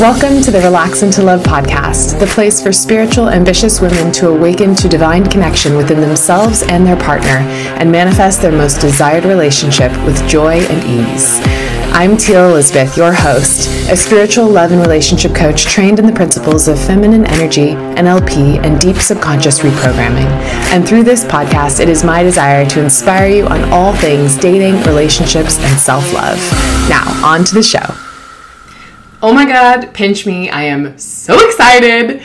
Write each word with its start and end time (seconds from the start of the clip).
Welcome 0.00 0.40
to 0.42 0.52
the 0.52 0.60
Relax 0.60 1.02
into 1.02 1.24
Love 1.24 1.42
podcast, 1.42 2.20
the 2.20 2.26
place 2.26 2.62
for 2.62 2.70
spiritual, 2.72 3.30
ambitious 3.30 3.80
women 3.80 4.12
to 4.12 4.28
awaken 4.28 4.76
to 4.76 4.88
divine 4.88 5.26
connection 5.26 5.76
within 5.76 6.00
themselves 6.00 6.62
and 6.62 6.86
their 6.86 6.96
partner 6.96 7.40
and 7.80 7.90
manifest 7.90 8.40
their 8.40 8.52
most 8.52 8.80
desired 8.80 9.24
relationship 9.24 9.90
with 10.04 10.24
joy 10.28 10.60
and 10.60 10.84
ease. 10.84 11.40
I'm 11.92 12.16
Teal 12.16 12.50
Elizabeth, 12.50 12.96
your 12.96 13.12
host, 13.12 13.68
a 13.90 13.96
spiritual 13.96 14.46
love 14.46 14.70
and 14.70 14.80
relationship 14.80 15.34
coach 15.34 15.64
trained 15.64 15.98
in 15.98 16.06
the 16.06 16.12
principles 16.12 16.68
of 16.68 16.78
feminine 16.78 17.24
energy, 17.26 17.70
NLP, 17.70 18.64
and 18.64 18.80
deep 18.80 18.98
subconscious 18.98 19.58
reprogramming. 19.58 20.30
And 20.70 20.86
through 20.86 21.02
this 21.02 21.24
podcast, 21.24 21.80
it 21.80 21.88
is 21.88 22.04
my 22.04 22.22
desire 22.22 22.64
to 22.66 22.80
inspire 22.80 23.26
you 23.26 23.46
on 23.46 23.64
all 23.72 23.92
things 23.96 24.36
dating, 24.36 24.80
relationships, 24.84 25.58
and 25.58 25.76
self 25.76 26.12
love. 26.12 26.38
Now, 26.88 27.20
on 27.26 27.44
to 27.46 27.54
the 27.54 27.64
show. 27.64 28.07
Oh 29.20 29.32
my 29.32 29.46
God, 29.46 29.92
pinch 29.94 30.26
me. 30.26 30.48
I 30.48 30.62
am 30.62 30.96
so 30.96 31.34
excited. 31.44 32.22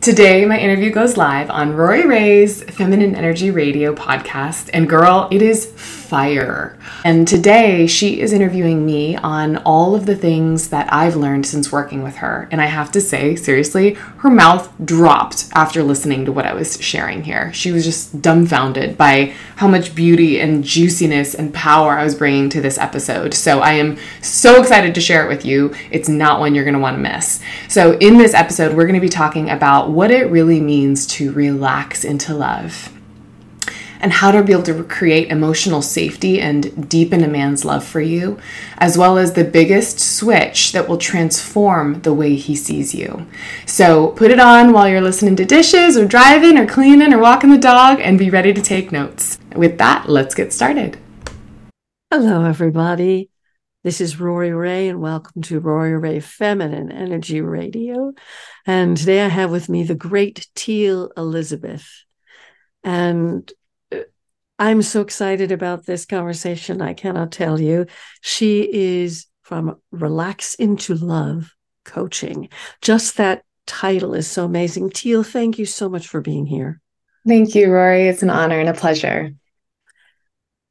Today, 0.00 0.44
my 0.44 0.56
interview 0.56 0.88
goes 0.88 1.16
live 1.16 1.50
on 1.50 1.74
Rori 1.74 2.06
Raye's 2.06 2.62
Feminine 2.62 3.16
Energy 3.16 3.50
Radio 3.50 3.92
podcast. 3.92 4.70
And 4.72 4.88
girl, 4.88 5.26
it 5.32 5.42
is 5.42 5.66
fire. 6.08 6.74
And 7.04 7.28
today 7.28 7.86
she 7.86 8.20
is 8.20 8.32
interviewing 8.32 8.86
me 8.86 9.14
on 9.16 9.58
all 9.58 9.94
of 9.94 10.06
the 10.06 10.16
things 10.16 10.68
that 10.70 10.90
I've 10.90 11.16
learned 11.16 11.44
since 11.44 11.70
working 11.70 12.02
with 12.02 12.16
her. 12.16 12.48
And 12.50 12.62
I 12.62 12.66
have 12.66 12.90
to 12.92 13.00
say, 13.00 13.36
seriously, 13.36 13.92
her 13.92 14.30
mouth 14.30 14.72
dropped 14.82 15.50
after 15.52 15.82
listening 15.82 16.24
to 16.24 16.32
what 16.32 16.46
I 16.46 16.54
was 16.54 16.80
sharing 16.80 17.24
here. 17.24 17.52
She 17.52 17.72
was 17.72 17.84
just 17.84 18.22
dumbfounded 18.22 18.96
by 18.96 19.34
how 19.56 19.68
much 19.68 19.94
beauty 19.94 20.40
and 20.40 20.64
juiciness 20.64 21.34
and 21.34 21.52
power 21.52 21.98
I 21.98 22.04
was 22.04 22.14
bringing 22.14 22.48
to 22.50 22.62
this 22.62 22.78
episode. 22.78 23.34
So 23.34 23.60
I 23.60 23.72
am 23.72 23.98
so 24.22 24.60
excited 24.60 24.94
to 24.94 25.02
share 25.02 25.26
it 25.26 25.28
with 25.28 25.44
you. 25.44 25.74
It's 25.90 26.08
not 26.08 26.40
one 26.40 26.54
you're 26.54 26.64
going 26.64 26.72
to 26.72 26.80
want 26.80 26.96
to 26.96 27.02
miss. 27.02 27.42
So, 27.68 27.98
in 27.98 28.16
this 28.16 28.32
episode, 28.32 28.74
we're 28.74 28.86
going 28.86 28.94
to 28.94 29.00
be 29.00 29.08
talking 29.10 29.50
about 29.50 29.90
what 29.90 30.10
it 30.10 30.30
really 30.30 30.60
means 30.60 31.06
to 31.08 31.32
relax 31.32 32.02
into 32.04 32.34
love 32.34 32.97
and 34.00 34.12
how 34.12 34.30
to 34.30 34.42
be 34.42 34.52
able 34.52 34.62
to 34.62 34.84
create 34.84 35.28
emotional 35.28 35.82
safety 35.82 36.40
and 36.40 36.88
deepen 36.88 37.24
a 37.24 37.28
man's 37.28 37.64
love 37.64 37.84
for 37.84 38.00
you, 38.00 38.38
as 38.78 38.96
well 38.96 39.18
as 39.18 39.32
the 39.32 39.44
biggest 39.44 39.98
switch 39.98 40.72
that 40.72 40.88
will 40.88 40.98
transform 40.98 42.00
the 42.02 42.14
way 42.14 42.34
he 42.36 42.54
sees 42.54 42.94
you. 42.94 43.26
So 43.66 44.08
put 44.08 44.30
it 44.30 44.40
on 44.40 44.72
while 44.72 44.88
you're 44.88 45.00
listening 45.00 45.36
to 45.36 45.44
dishes 45.44 45.96
or 45.96 46.06
driving 46.06 46.58
or 46.58 46.66
cleaning 46.66 47.12
or 47.12 47.18
walking 47.18 47.50
the 47.50 47.58
dog 47.58 48.00
and 48.00 48.18
be 48.18 48.30
ready 48.30 48.52
to 48.52 48.62
take 48.62 48.92
notes. 48.92 49.38
With 49.54 49.78
that, 49.78 50.08
let's 50.08 50.34
get 50.34 50.52
started. 50.52 50.98
Hello, 52.10 52.44
everybody. 52.44 53.30
This 53.84 54.00
is 54.00 54.18
Rori 54.18 54.50
Raye, 54.50 54.88
and 54.88 55.00
welcome 55.00 55.40
to 55.42 55.60
Rori 55.60 55.96
Raye 55.96 56.20
Feminine 56.20 56.90
Energy 56.90 57.40
Radio. 57.40 58.12
And 58.66 58.96
today 58.96 59.22
I 59.24 59.28
have 59.28 59.50
with 59.50 59.68
me 59.68 59.84
the 59.84 59.94
great 59.94 60.48
Teal 60.54 61.10
Elizabeth. 61.16 61.88
And 62.82 63.50
I'm 64.58 64.82
so 64.82 65.00
excited 65.00 65.52
about 65.52 65.86
this 65.86 66.04
conversation. 66.04 66.82
I 66.82 66.94
cannot 66.94 67.30
tell 67.30 67.60
you. 67.60 67.86
She 68.22 68.68
is 68.72 69.26
from 69.42 69.80
Relax 69.92 70.54
into 70.54 70.94
Love 70.94 71.54
Coaching. 71.84 72.48
Just 72.82 73.16
that 73.18 73.44
title 73.66 74.14
is 74.14 74.26
so 74.26 74.44
amazing. 74.44 74.90
Teal, 74.90 75.22
thank 75.22 75.58
you 75.58 75.66
so 75.66 75.88
much 75.88 76.08
for 76.08 76.20
being 76.20 76.46
here. 76.46 76.80
Thank 77.26 77.54
you, 77.54 77.70
Rori. 77.70 78.08
It's 78.08 78.22
an 78.22 78.30
honor 78.30 78.58
and 78.58 78.68
a 78.68 78.74
pleasure. 78.74 79.32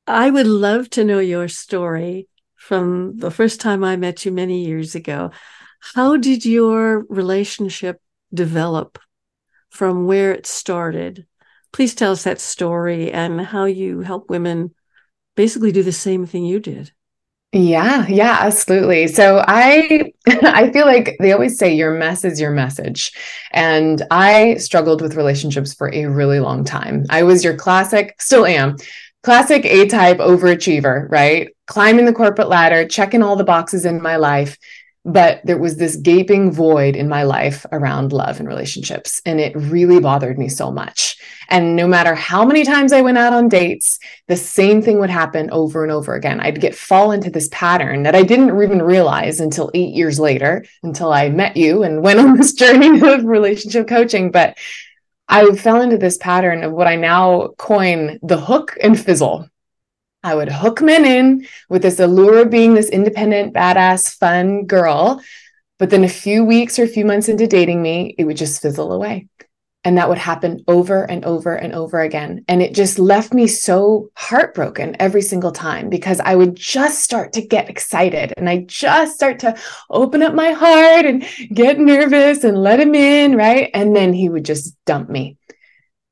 I 0.05 0.29
would 0.29 0.47
love 0.47 0.89
to 0.91 1.03
know 1.03 1.19
your 1.19 1.47
story 1.47 2.27
from 2.55 3.17
the 3.17 3.31
first 3.31 3.61
time 3.61 3.83
I 3.83 3.95
met 3.95 4.25
you 4.25 4.31
many 4.31 4.65
years 4.65 4.95
ago. 4.95 5.31
How 5.79 6.17
did 6.17 6.45
your 6.45 7.05
relationship 7.09 8.01
develop 8.33 8.97
from 9.69 10.07
where 10.07 10.33
it 10.33 10.47
started 10.47 11.26
please 11.77 11.93
tell 11.93 12.11
us 12.11 12.23
that 12.23 12.41
story 12.41 13.11
and 13.11 13.39
how 13.39 13.65
you 13.65 13.99
help 13.99 14.31
women 14.31 14.73
basically 15.35 15.71
do 15.71 15.83
the 15.83 15.91
same 15.91 16.25
thing 16.25 16.43
you 16.43 16.59
did. 16.59 16.91
Yeah, 17.51 18.07
yeah, 18.07 18.39
absolutely. 18.41 19.05
So 19.05 19.43
I 19.47 20.11
I 20.27 20.71
feel 20.71 20.87
like 20.87 21.17
they 21.19 21.33
always 21.33 21.59
say 21.59 21.75
your 21.75 21.93
mess 21.93 22.25
is 22.25 22.41
your 22.41 22.49
message. 22.49 23.11
And 23.51 24.01
I 24.09 24.55
struggled 24.55 25.03
with 25.03 25.13
relationships 25.13 25.75
for 25.75 25.93
a 25.93 26.07
really 26.07 26.39
long 26.39 26.63
time. 26.63 27.05
I 27.11 27.21
was 27.21 27.43
your 27.43 27.55
classic, 27.55 28.19
still 28.19 28.47
am, 28.47 28.77
classic 29.21 29.63
A-type 29.63 30.17
overachiever, 30.17 31.07
right? 31.11 31.49
Climbing 31.67 32.05
the 32.05 32.11
corporate 32.11 32.49
ladder, 32.49 32.87
checking 32.87 33.21
all 33.21 33.35
the 33.35 33.43
boxes 33.43 33.85
in 33.85 34.01
my 34.01 34.15
life, 34.15 34.57
but 35.07 35.39
there 35.45 35.57
was 35.57 35.77
this 35.77 35.95
gaping 35.95 36.51
void 36.51 36.93
in 36.97 37.07
my 37.07 37.23
life 37.23 37.65
around 37.71 38.11
love 38.11 38.39
and 38.39 38.47
relationships 38.47 39.21
and 39.25 39.39
it 39.39 39.55
really 39.55 40.01
bothered 40.01 40.37
me 40.37 40.49
so 40.49 40.69
much. 40.69 41.17
And 41.47 41.77
no 41.77 41.87
matter 41.87 42.13
how 42.13 42.45
many 42.45 42.65
times 42.65 42.91
i 42.91 43.01
went 43.01 43.17
out 43.17 43.31
on 43.31 43.47
dates 43.47 43.99
the 44.27 44.35
same 44.35 44.81
thing 44.81 44.99
would 44.99 45.09
happen 45.09 45.49
over 45.51 45.83
and 45.83 45.93
over 45.93 46.13
again. 46.13 46.41
I'd 46.41 46.59
get 46.59 46.75
fall 46.75 47.13
into 47.13 47.29
this 47.29 47.47
pattern 47.53 48.03
that 48.03 48.15
i 48.15 48.21
didn't 48.21 48.61
even 48.61 48.81
realize 48.81 49.39
until 49.39 49.71
8 49.73 49.95
years 49.95 50.19
later 50.19 50.65
until 50.83 51.13
i 51.13 51.29
met 51.29 51.55
you 51.55 51.83
and 51.83 52.03
went 52.03 52.19
on 52.19 52.35
this 52.35 52.51
journey 52.61 52.99
of 53.01 53.23
relationship 53.23 53.87
coaching. 53.87 54.29
But 54.31 54.57
I 55.29 55.55
fell 55.55 55.81
into 55.81 55.97
this 55.97 56.17
pattern 56.17 56.63
of 56.63 56.71
what 56.71 56.87
I 56.87 56.95
now 56.95 57.49
coin 57.57 58.17
the 58.23 58.39
hook 58.39 58.77
and 58.81 58.97
fizzle 58.97 59.49
I 60.23 60.35
would 60.35 60.51
hook 60.51 60.81
men 60.81 61.05
in 61.05 61.47
with 61.69 61.81
this 61.81 61.99
allure 61.99 62.39
of 62.39 62.49
being 62.49 62.73
this 62.73 62.89
independent, 62.89 63.53
badass, 63.53 64.17
fun 64.17 64.65
girl. 64.65 65.21
But 65.79 65.89
then 65.89 66.03
a 66.03 66.09
few 66.09 66.43
weeks 66.43 66.79
or 66.79 66.83
a 66.83 66.87
few 66.87 67.05
months 67.05 67.29
into 67.29 67.47
dating 67.47 67.81
me, 67.81 68.15
it 68.17 68.25
would 68.25 68.37
just 68.37 68.61
fizzle 68.61 68.91
away. 68.91 69.27
And 69.83 69.97
that 69.97 70.09
would 70.09 70.17
happen 70.17 70.65
over 70.67 71.03
and 71.09 71.23
over 71.23 71.55
and 71.55 71.73
over 71.73 72.01
again. 72.01 72.43
And 72.49 72.61
it 72.61 72.73
just 72.73 72.99
left 72.99 73.33
me 73.33 73.47
so 73.47 74.09
heartbroken 74.17 74.97
every 74.99 75.21
single 75.21 75.51
time 75.51 75.89
because 75.89 76.19
I 76.19 76.35
would 76.35 76.55
just 76.55 77.03
start 77.03 77.31
to 77.33 77.41
get 77.41 77.69
excited 77.69 78.33
and 78.35 78.49
I 78.49 78.65
just 78.67 79.15
start 79.15 79.39
to 79.39 79.55
open 79.89 80.23
up 80.23 80.33
my 80.33 80.51
heart 80.51 81.05
and 81.05 81.25
get 81.53 81.79
nervous 81.79 82.43
and 82.43 82.57
let 82.57 82.81
him 82.81 82.95
in, 82.95 83.37
right? 83.37 83.69
And 83.73 83.95
then 83.95 84.11
he 84.11 84.27
would 84.27 84.43
just 84.43 84.75
dump 84.85 85.09
me. 85.09 85.37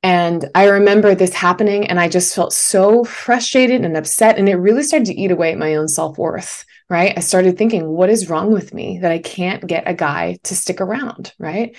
And 0.05 0.51
I 0.53 0.65
remember 0.65 1.15
this 1.15 1.33
happening, 1.33 1.87
and 1.87 1.99
I 1.99 2.09
just 2.09 2.35
felt 2.35 2.53
so 2.53 3.03
frustrated 3.03 3.83
and 3.83 3.97
upset. 3.97 4.37
And 4.37 4.47
it 4.47 4.53
really 4.53 4.83
started 4.83 5.07
to 5.07 5.19
eat 5.19 5.31
away 5.31 5.51
at 5.51 5.57
my 5.57 5.77
own 5.77 5.87
self 5.87 6.19
worth, 6.19 6.63
right? 6.91 7.17
I 7.17 7.21
started 7.21 7.57
thinking, 7.57 7.87
what 7.87 8.11
is 8.11 8.29
wrong 8.29 8.53
with 8.53 8.71
me 8.71 8.99
that 8.99 9.11
I 9.11 9.17
can't 9.17 9.65
get 9.65 9.87
a 9.87 9.95
guy 9.95 10.37
to 10.43 10.55
stick 10.55 10.79
around, 10.79 11.33
right? 11.39 11.75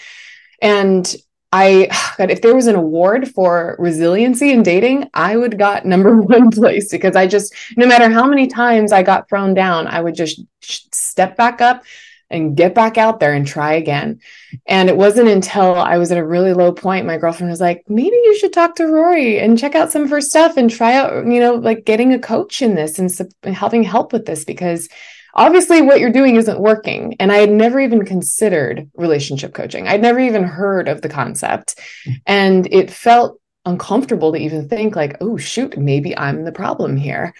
And 0.60 1.14
I, 1.52 1.88
God, 2.18 2.32
if 2.32 2.42
there 2.42 2.56
was 2.56 2.66
an 2.66 2.74
award 2.74 3.28
for 3.28 3.76
resiliency 3.78 4.50
in 4.50 4.64
dating, 4.64 5.08
I 5.14 5.36
would 5.36 5.56
got 5.56 5.86
number 5.86 6.16
one 6.20 6.50
place 6.50 6.90
because 6.90 7.14
I 7.14 7.28
just, 7.28 7.54
no 7.76 7.86
matter 7.86 8.10
how 8.10 8.26
many 8.26 8.48
times 8.48 8.90
I 8.90 9.04
got 9.04 9.28
thrown 9.28 9.54
down, 9.54 9.86
I 9.86 10.00
would 10.00 10.16
just 10.16 10.40
step 10.60 11.36
back 11.36 11.60
up, 11.60 11.84
and 12.30 12.56
get 12.56 12.74
back 12.74 12.98
out 12.98 13.20
there 13.20 13.34
and 13.34 13.46
try 13.46 13.74
again. 13.74 14.20
And 14.66 14.88
it 14.88 14.96
wasn't 14.96 15.28
until 15.28 15.74
I 15.74 15.98
was 15.98 16.10
at 16.10 16.18
a 16.18 16.26
really 16.26 16.52
low 16.52 16.72
point, 16.72 17.06
my 17.06 17.18
girlfriend 17.18 17.50
was 17.50 17.60
like, 17.60 17.84
maybe 17.88 18.16
you 18.16 18.36
should 18.38 18.52
talk 18.52 18.76
to 18.76 18.86
Rori 18.86 19.38
and 19.38 19.58
check 19.58 19.74
out 19.74 19.92
some 19.92 20.02
of 20.02 20.10
her 20.10 20.20
stuff 20.20 20.56
and 20.56 20.70
try 20.70 20.94
out, 20.94 21.26
you 21.26 21.40
know, 21.40 21.54
like 21.54 21.84
getting 21.84 22.12
a 22.12 22.18
coach 22.18 22.62
in 22.62 22.74
this 22.74 22.98
and 22.98 23.54
having 23.54 23.82
help 23.82 24.12
with 24.12 24.26
this 24.26 24.44
because 24.44 24.88
obviously 25.34 25.82
what 25.82 26.00
you're 26.00 26.10
doing 26.10 26.36
isn't 26.36 26.60
working. 26.60 27.14
And 27.20 27.30
I 27.30 27.36
had 27.36 27.50
never 27.50 27.78
even 27.78 28.04
considered 28.04 28.90
relationship 28.94 29.54
coaching, 29.54 29.86
I'd 29.86 30.02
never 30.02 30.18
even 30.18 30.44
heard 30.44 30.88
of 30.88 31.02
the 31.02 31.08
concept. 31.08 31.78
And 32.26 32.66
it 32.72 32.90
felt 32.90 33.40
uncomfortable 33.64 34.32
to 34.32 34.38
even 34.38 34.68
think, 34.68 34.96
like, 34.96 35.16
oh, 35.20 35.36
shoot, 35.36 35.76
maybe 35.76 36.16
I'm 36.16 36.44
the 36.44 36.52
problem 36.52 36.96
here. 36.96 37.34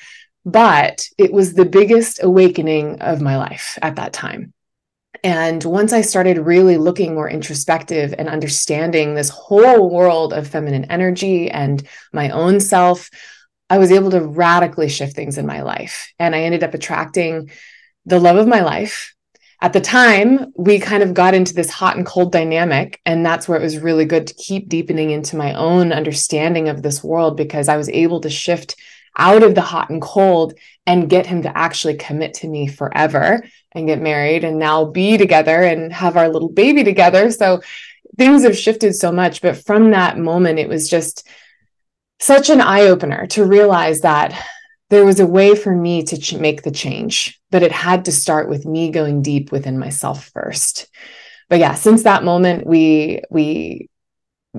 But 0.44 1.08
it 1.18 1.32
was 1.32 1.54
the 1.54 1.64
biggest 1.64 2.22
awakening 2.22 3.00
of 3.00 3.20
my 3.20 3.36
life 3.36 3.78
at 3.82 3.96
that 3.96 4.12
time 4.12 4.52
and 5.26 5.64
once 5.64 5.92
I 5.92 6.02
started 6.02 6.38
really 6.38 6.76
looking 6.76 7.12
more 7.12 7.28
introspective 7.28 8.14
and 8.16 8.28
understanding 8.28 9.14
this 9.16 9.28
whole 9.28 9.90
world 9.90 10.32
of 10.32 10.46
feminine 10.46 10.84
energy 10.84 11.50
and 11.50 11.82
my 12.12 12.30
own 12.30 12.60
self, 12.60 13.10
I 13.68 13.78
was 13.78 13.90
able 13.90 14.12
to 14.12 14.20
radically 14.20 14.88
shift 14.88 15.16
things 15.16 15.36
in 15.36 15.44
my 15.44 15.62
life. 15.62 16.12
And 16.20 16.32
I 16.32 16.42
ended 16.42 16.62
up 16.62 16.74
attracting 16.74 17.50
the 18.04 18.20
love 18.20 18.36
of 18.36 18.46
my 18.46 18.60
life. 18.60 19.16
At 19.60 19.72
the 19.72 19.80
time, 19.80 20.52
we 20.56 20.78
kind 20.78 21.02
of 21.02 21.12
got 21.12 21.34
into 21.34 21.54
this 21.54 21.70
hot 21.70 21.96
and 21.96 22.06
cold 22.06 22.30
dynamic. 22.30 23.00
And 23.04 23.26
that's 23.26 23.48
where 23.48 23.58
it 23.58 23.64
was 23.64 23.78
really 23.78 24.04
good 24.04 24.28
to 24.28 24.34
keep 24.34 24.68
deepening 24.68 25.10
into 25.10 25.34
my 25.34 25.54
own 25.54 25.92
understanding 25.92 26.68
of 26.68 26.82
this 26.82 27.02
world 27.02 27.36
because 27.36 27.68
I 27.68 27.76
was 27.76 27.88
able 27.88 28.20
to 28.20 28.30
shift 28.30 28.76
out 29.16 29.42
of 29.42 29.54
the 29.54 29.60
hot 29.60 29.90
and 29.90 30.02
cold 30.02 30.54
and 30.86 31.10
get 31.10 31.26
him 31.26 31.42
to 31.42 31.56
actually 31.56 31.94
commit 31.94 32.34
to 32.34 32.48
me 32.48 32.66
forever 32.66 33.42
and 33.72 33.86
get 33.86 34.00
married 34.00 34.44
and 34.44 34.58
now 34.58 34.84
be 34.84 35.16
together 35.16 35.62
and 35.62 35.92
have 35.92 36.16
our 36.16 36.28
little 36.28 36.48
baby 36.48 36.84
together. 36.84 37.30
So 37.30 37.60
things 38.18 38.44
have 38.44 38.56
shifted 38.56 38.94
so 38.94 39.12
much. 39.12 39.42
But 39.42 39.56
from 39.56 39.90
that 39.90 40.18
moment, 40.18 40.58
it 40.58 40.68
was 40.68 40.88
just 40.88 41.28
such 42.18 42.50
an 42.50 42.60
eye 42.60 42.82
opener 42.82 43.26
to 43.28 43.44
realize 43.44 44.00
that 44.00 44.38
there 44.88 45.04
was 45.04 45.20
a 45.20 45.26
way 45.26 45.54
for 45.54 45.74
me 45.74 46.04
to 46.04 46.16
ch- 46.16 46.34
make 46.34 46.62
the 46.62 46.70
change, 46.70 47.40
but 47.50 47.62
it 47.62 47.72
had 47.72 48.04
to 48.04 48.12
start 48.12 48.48
with 48.48 48.64
me 48.64 48.90
going 48.90 49.20
deep 49.20 49.50
within 49.50 49.78
myself 49.78 50.30
first. 50.32 50.88
But 51.48 51.58
yeah, 51.58 51.74
since 51.74 52.04
that 52.04 52.24
moment, 52.24 52.66
we 52.66 53.22
we 53.30 53.88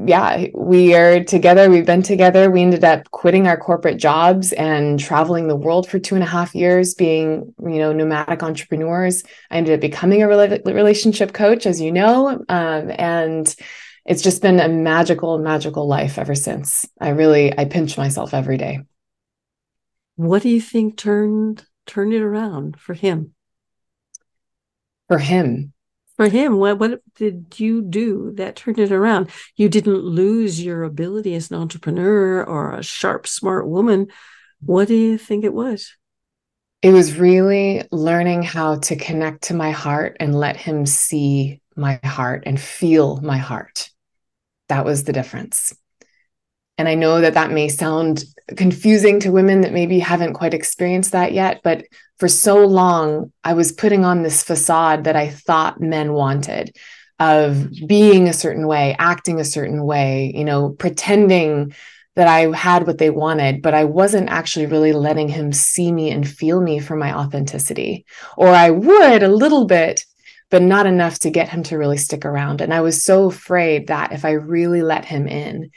yeah, 0.05 0.47
we 0.53 0.94
are 0.95 1.23
together. 1.23 1.69
We've 1.69 1.85
been 1.85 2.03
together. 2.03 2.51
We 2.51 2.61
ended 2.61 2.83
up 2.83 3.09
quitting 3.11 3.47
our 3.47 3.57
corporate 3.57 3.97
jobs 3.97 4.53
and 4.53 4.99
traveling 4.99 5.47
the 5.47 5.55
world 5.55 5.89
for 5.89 5.99
two 5.99 6.15
and 6.15 6.23
a 6.23 6.27
half 6.27 6.53
years, 6.53 6.94
being, 6.94 7.53
you 7.61 7.79
know, 7.79 7.94
nomadic 7.94 8.44
entrepreneurs. 8.44 9.23
I 9.49 9.57
ended 9.57 9.75
up 9.75 9.81
becoming 9.81 10.21
a 10.23 10.27
relationship 10.27 11.33
coach, 11.33 11.65
as 11.65 11.81
you 11.81 11.91
know. 11.91 12.44
Um, 12.49 12.91
and 12.97 13.55
it's 14.05 14.21
just 14.21 14.41
been 14.41 14.59
a 14.59 14.69
magical, 14.69 15.38
magical 15.38 15.88
life 15.88 16.17
ever 16.17 16.35
since. 16.35 16.88
I 16.99 17.09
really, 17.09 17.57
I 17.57 17.65
pinch 17.65 17.97
myself 17.97 18.33
every 18.33 18.57
day. 18.57 18.79
What 20.15 20.41
do 20.41 20.49
you 20.49 20.61
think 20.61 20.97
turned 20.97 21.65
turned 21.85 22.13
it 22.13 22.21
around 22.21 22.79
for 22.79 22.94
him? 22.94 23.33
For 25.07 25.19
him, 25.19 25.73
for 26.18 26.28
him 26.28 26.58
what 26.58 26.80
what 26.80 27.02
did 27.16 27.60
you 27.60 27.81
do 27.81 28.34
that 28.36 28.56
turned 28.56 28.80
it 28.80 28.92
around? 28.92 29.30
You 29.56 29.69
didn't 29.69 30.04
lose 30.04 30.62
your 30.62 30.84
ability 30.84 31.36
as 31.36 31.50
an 31.50 31.58
entrepreneur 31.58 32.44
or 32.44 32.74
a 32.74 32.84
sharp 32.84 33.28
smart 33.28 33.68
woman. 33.68 34.08
What 34.60 34.88
do 34.88 34.96
you 34.96 35.18
think 35.18 35.46
it 35.46 35.54
was? 35.54 35.96
It 36.81 36.92
was 36.92 37.18
really 37.18 37.84
learning 37.92 38.44
how 38.44 38.80
to 38.80 38.96
connect 38.96 39.44
to 39.46 39.54
my 39.54 39.72
heart 39.72 40.18
and 40.19 40.36
let 40.36 40.58
him 40.58 40.86
see 40.86 41.62
my 41.75 42.00
heart 42.04 42.44
and 42.46 42.60
feel 42.60 43.22
my 43.22 43.38
heart. 43.38 43.90
That 44.68 44.86
was 44.86 45.04
the 45.04 45.14
difference 45.14 45.74
and 46.77 46.88
I 46.88 46.95
know 46.95 47.21
that 47.21 47.33
that 47.33 47.51
may 47.51 47.69
sound 47.69 48.24
confusing 48.56 49.19
to 49.21 49.31
women 49.31 49.62
that 49.62 49.74
maybe 49.74 50.00
haven't 50.00 50.33
quite 50.33 50.53
experienced 50.53 51.12
that 51.12 51.33
yet, 51.33 51.62
but 51.63 51.85
for 52.19 52.27
so 52.27 52.65
long, 52.65 53.31
I 53.44 53.53
was 53.53 53.71
putting 53.71 54.06
on 54.06 54.24
this 54.24 54.44
facade 54.44 55.03
that 55.03 55.15
I 55.15 55.29
thought 55.29 55.81
men 55.81 56.13
wanted 56.13 56.75
of 57.19 57.69
being 57.88 58.27
a 58.27 58.33
certain 58.33 58.68
way, 58.68 58.95
acting 59.00 59.39
a 59.39 59.45
certain 59.45 59.83
way, 59.83 60.31
you 60.35 60.44
know, 60.44 60.69
pretending 60.69 61.74
that 62.15 62.27
I 62.27 62.56
had 62.56 62.88
what 62.88 62.97
they 62.97 63.12
wanted, 63.12 63.62
but 63.62 63.75
I 63.75 63.83
wasn't 63.83 64.30
actually 64.30 64.65
really 64.65 64.91
letting 64.91 65.30
him 65.30 65.53
see 65.53 65.91
me 65.91 66.09
and 66.09 66.27
feel 66.27 66.59
me 66.59 66.80
for 66.80 66.95
my 66.95 67.15
authenticity. 67.15 68.06
Or 68.35 68.50
I 68.50 68.71
would 68.71 69.21
a 69.21 69.27
little 69.27 69.65
bit, 69.65 70.03
but 70.50 70.63
not 70.63 70.88
enough 70.88 71.19
to 71.19 71.30
get 71.30 71.50
him 71.50 71.62
to 71.63 71.77
really 71.77 71.97
stick 71.97 72.25
around. 72.25 72.62
And 72.62 72.73
I 72.73 72.81
was 72.81 73.03
so 73.03 73.25
afraid 73.25 73.88
that 73.88 74.13
if 74.13 74.25
I 74.25 74.31
really 74.31 74.81
let 74.81 75.06
him 75.06 75.27
in, 75.27 75.69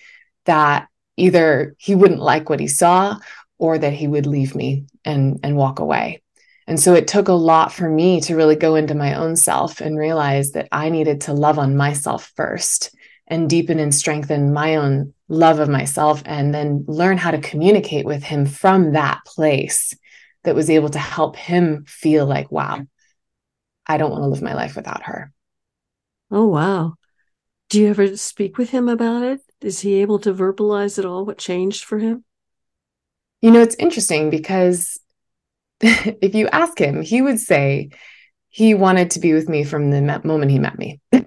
that 0.46 0.88
either 1.20 1.74
he 1.78 1.94
wouldn't 1.94 2.20
like 2.20 2.48
what 2.48 2.60
he 2.60 2.68
saw 2.68 3.18
or 3.58 3.78
that 3.78 3.92
he 3.92 4.06
would 4.06 4.26
leave 4.26 4.54
me 4.54 4.86
and 5.04 5.38
and 5.42 5.56
walk 5.56 5.78
away. 5.78 6.22
And 6.66 6.78
so 6.78 6.94
it 6.94 7.08
took 7.08 7.28
a 7.28 7.32
lot 7.32 7.72
for 7.72 7.88
me 7.88 8.20
to 8.22 8.36
really 8.36 8.54
go 8.54 8.76
into 8.76 8.94
my 8.94 9.14
own 9.14 9.34
self 9.34 9.80
and 9.80 9.98
realize 9.98 10.52
that 10.52 10.68
i 10.72 10.88
needed 10.88 11.22
to 11.22 11.32
love 11.32 11.58
on 11.58 11.76
myself 11.76 12.32
first 12.36 12.94
and 13.26 13.50
deepen 13.50 13.78
and 13.78 13.94
strengthen 13.94 14.52
my 14.52 14.76
own 14.76 15.12
love 15.28 15.58
of 15.58 15.68
myself 15.68 16.22
and 16.26 16.54
then 16.54 16.84
learn 16.86 17.18
how 17.18 17.30
to 17.30 17.38
communicate 17.38 18.06
with 18.06 18.22
him 18.22 18.46
from 18.46 18.92
that 18.92 19.20
place 19.26 19.94
that 20.44 20.54
was 20.54 20.70
able 20.70 20.88
to 20.88 20.98
help 20.98 21.36
him 21.36 21.84
feel 21.86 22.24
like 22.24 22.50
wow 22.52 22.80
i 23.86 23.96
don't 23.96 24.12
want 24.12 24.22
to 24.22 24.28
live 24.28 24.42
my 24.42 24.54
life 24.54 24.76
without 24.76 25.02
her. 25.02 25.32
Oh 26.30 26.46
wow. 26.46 26.94
Do 27.68 27.80
you 27.80 27.88
ever 27.88 28.16
speak 28.16 28.58
with 28.58 28.70
him 28.70 28.88
about 28.88 29.22
it 29.24 29.40
is 29.60 29.80
he 29.80 30.00
able 30.00 30.18
to 30.20 30.34
verbalize 30.34 30.98
at 30.98 31.04
all 31.04 31.24
what 31.24 31.38
changed 31.38 31.84
for 31.84 31.98
him? 31.98 32.24
You 33.42 33.50
know, 33.50 33.60
it's 33.60 33.76
interesting 33.76 34.30
because 34.30 34.98
if 35.80 36.34
you 36.34 36.48
ask 36.48 36.78
him, 36.78 37.02
he 37.02 37.22
would 37.22 37.38
say 37.38 37.90
he 38.48 38.74
wanted 38.74 39.12
to 39.12 39.20
be 39.20 39.32
with 39.32 39.48
me 39.48 39.64
from 39.64 39.90
the 39.90 40.20
moment 40.24 40.50
he 40.50 40.58
met 40.58 40.78
me. 40.78 41.00
and 41.12 41.26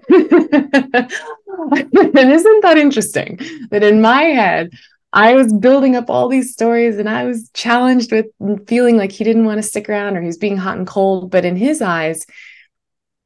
isn't 1.72 2.62
that 2.62 2.76
interesting 2.76 3.38
that 3.70 3.82
in 3.82 4.00
my 4.00 4.22
head, 4.22 4.70
I 5.12 5.34
was 5.34 5.52
building 5.52 5.96
up 5.96 6.10
all 6.10 6.28
these 6.28 6.52
stories 6.52 6.98
and 6.98 7.08
I 7.08 7.24
was 7.24 7.48
challenged 7.54 8.12
with 8.12 8.26
feeling 8.66 8.96
like 8.96 9.12
he 9.12 9.24
didn't 9.24 9.44
want 9.44 9.58
to 9.58 9.62
stick 9.62 9.88
around 9.88 10.16
or 10.16 10.20
he 10.20 10.26
was 10.26 10.38
being 10.38 10.56
hot 10.56 10.76
and 10.76 10.86
cold. 10.86 11.30
But 11.30 11.44
in 11.44 11.56
his 11.56 11.80
eyes, 11.80 12.26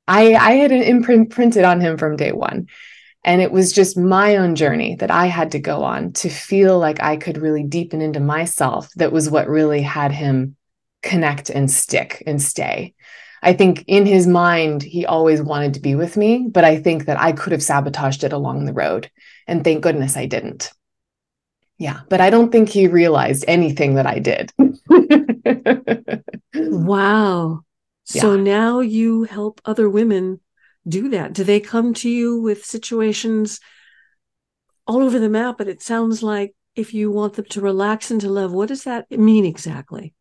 I, 0.06 0.34
I 0.34 0.52
had 0.52 0.70
an 0.70 0.82
imprint 0.82 1.30
printed 1.30 1.64
on 1.64 1.80
him 1.80 1.96
from 1.96 2.16
day 2.16 2.32
one. 2.32 2.68
And 3.24 3.42
it 3.42 3.52
was 3.52 3.72
just 3.72 3.96
my 3.96 4.36
own 4.36 4.54
journey 4.54 4.94
that 4.96 5.10
I 5.10 5.26
had 5.26 5.52
to 5.52 5.58
go 5.58 5.82
on 5.82 6.12
to 6.14 6.28
feel 6.28 6.78
like 6.78 7.02
I 7.02 7.16
could 7.16 7.38
really 7.38 7.64
deepen 7.64 8.00
into 8.00 8.20
myself. 8.20 8.90
That 8.94 9.12
was 9.12 9.28
what 9.28 9.48
really 9.48 9.82
had 9.82 10.12
him 10.12 10.56
connect 11.02 11.50
and 11.50 11.70
stick 11.70 12.22
and 12.26 12.40
stay. 12.40 12.94
I 13.42 13.52
think 13.52 13.84
in 13.86 14.06
his 14.06 14.26
mind, 14.26 14.82
he 14.82 15.06
always 15.06 15.40
wanted 15.40 15.74
to 15.74 15.80
be 15.80 15.94
with 15.94 16.16
me, 16.16 16.48
but 16.50 16.64
I 16.64 16.80
think 16.80 17.04
that 17.04 17.20
I 17.20 17.32
could 17.32 17.52
have 17.52 17.62
sabotaged 17.62 18.24
it 18.24 18.32
along 18.32 18.64
the 18.64 18.72
road. 18.72 19.10
And 19.46 19.62
thank 19.62 19.82
goodness 19.82 20.16
I 20.16 20.26
didn't. 20.26 20.72
Yeah, 21.78 22.00
but 22.08 22.20
I 22.20 22.30
don't 22.30 22.50
think 22.50 22.68
he 22.68 22.88
realized 22.88 23.44
anything 23.46 23.94
that 23.94 24.06
I 24.06 24.18
did. 24.18 24.52
wow. 26.54 27.60
So 28.04 28.34
yeah. 28.34 28.42
now 28.42 28.80
you 28.80 29.24
help 29.24 29.60
other 29.64 29.88
women 29.88 30.40
do 30.88 31.08
that? 31.10 31.32
Do 31.32 31.44
they 31.44 31.60
come 31.60 31.94
to 31.94 32.08
you 32.08 32.40
with 32.40 32.64
situations 32.64 33.60
all 34.86 35.02
over 35.02 35.18
the 35.18 35.28
map? 35.28 35.58
But 35.58 35.68
it 35.68 35.82
sounds 35.82 36.22
like 36.22 36.54
if 36.74 36.94
you 36.94 37.10
want 37.10 37.34
them 37.34 37.44
to 37.46 37.60
relax 37.60 38.10
into 38.10 38.28
love, 38.28 38.52
what 38.52 38.68
does 38.68 38.84
that 38.84 39.10
mean 39.10 39.44
exactly? 39.44 40.14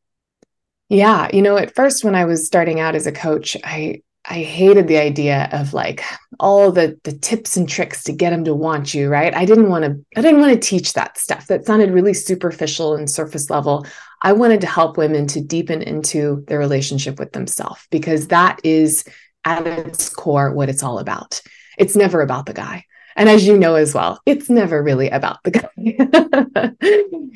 Yeah, 0.90 1.30
you 1.34 1.42
know, 1.42 1.58
at 1.58 1.76
first 1.76 2.04
when 2.04 2.16
I 2.16 2.26
was 2.26 2.46
starting 2.46 2.80
out 2.80 2.96
as 2.96 3.08
a 3.08 3.12
coach, 3.12 3.58
I 3.64 4.02
I 4.30 4.44
hated 4.44 4.88
the 4.88 4.98
idea 4.98 5.48
of 5.54 5.74
like 5.74 6.04
all 6.40 6.72
the 6.72 7.00
the 7.04 7.14
tips 7.14 7.56
and 7.56 7.68
tricks 7.68 8.04
to 8.04 8.14
get 8.14 8.32
them 8.32 8.44
to 8.46 8.54
want 8.54 8.94
you, 8.94 9.10
right? 9.10 9.34
I 9.34 9.46
didn't 9.46 9.70
want 9.70 9.86
to 9.86 10.06
I 10.18 10.22
didn't 10.22 10.42
want 10.42 10.54
to 10.54 10.60
teach 10.60 10.94
that 10.94 11.18
stuff. 11.18 11.48
That 11.48 11.66
sounded 11.66 11.92
really 11.92 12.14
superficial 12.14 12.96
and 12.96 13.10
surface 13.10 13.50
level. 13.50 13.86
I 14.22 14.34
wanted 14.34 14.62
to 14.62 14.68
help 14.68 14.98
women 14.98 15.28
to 15.28 15.42
deepen 15.42 15.82
into 15.82 16.44
their 16.48 16.60
relationship 16.60 17.20
with 17.20 17.32
themselves 17.34 17.86
because 17.92 18.28
that 18.28 18.60
is 18.64 19.06
at 19.48 19.66
its 19.66 20.10
core 20.10 20.52
what 20.52 20.70
it's 20.70 20.84
all 20.84 21.00
about. 21.00 21.42
It's 21.78 21.96
never 21.96 22.22
about 22.22 22.46
the 22.46 22.54
guy. 22.54 22.86
And 23.16 23.30
as 23.30 23.48
you 23.48 23.58
know 23.58 23.76
as 23.76 23.96
well, 23.96 24.22
it's 24.28 24.48
never 24.48 24.84
really 24.84 25.10
about 25.10 25.42
the 25.44 25.52
guy. 25.52 25.70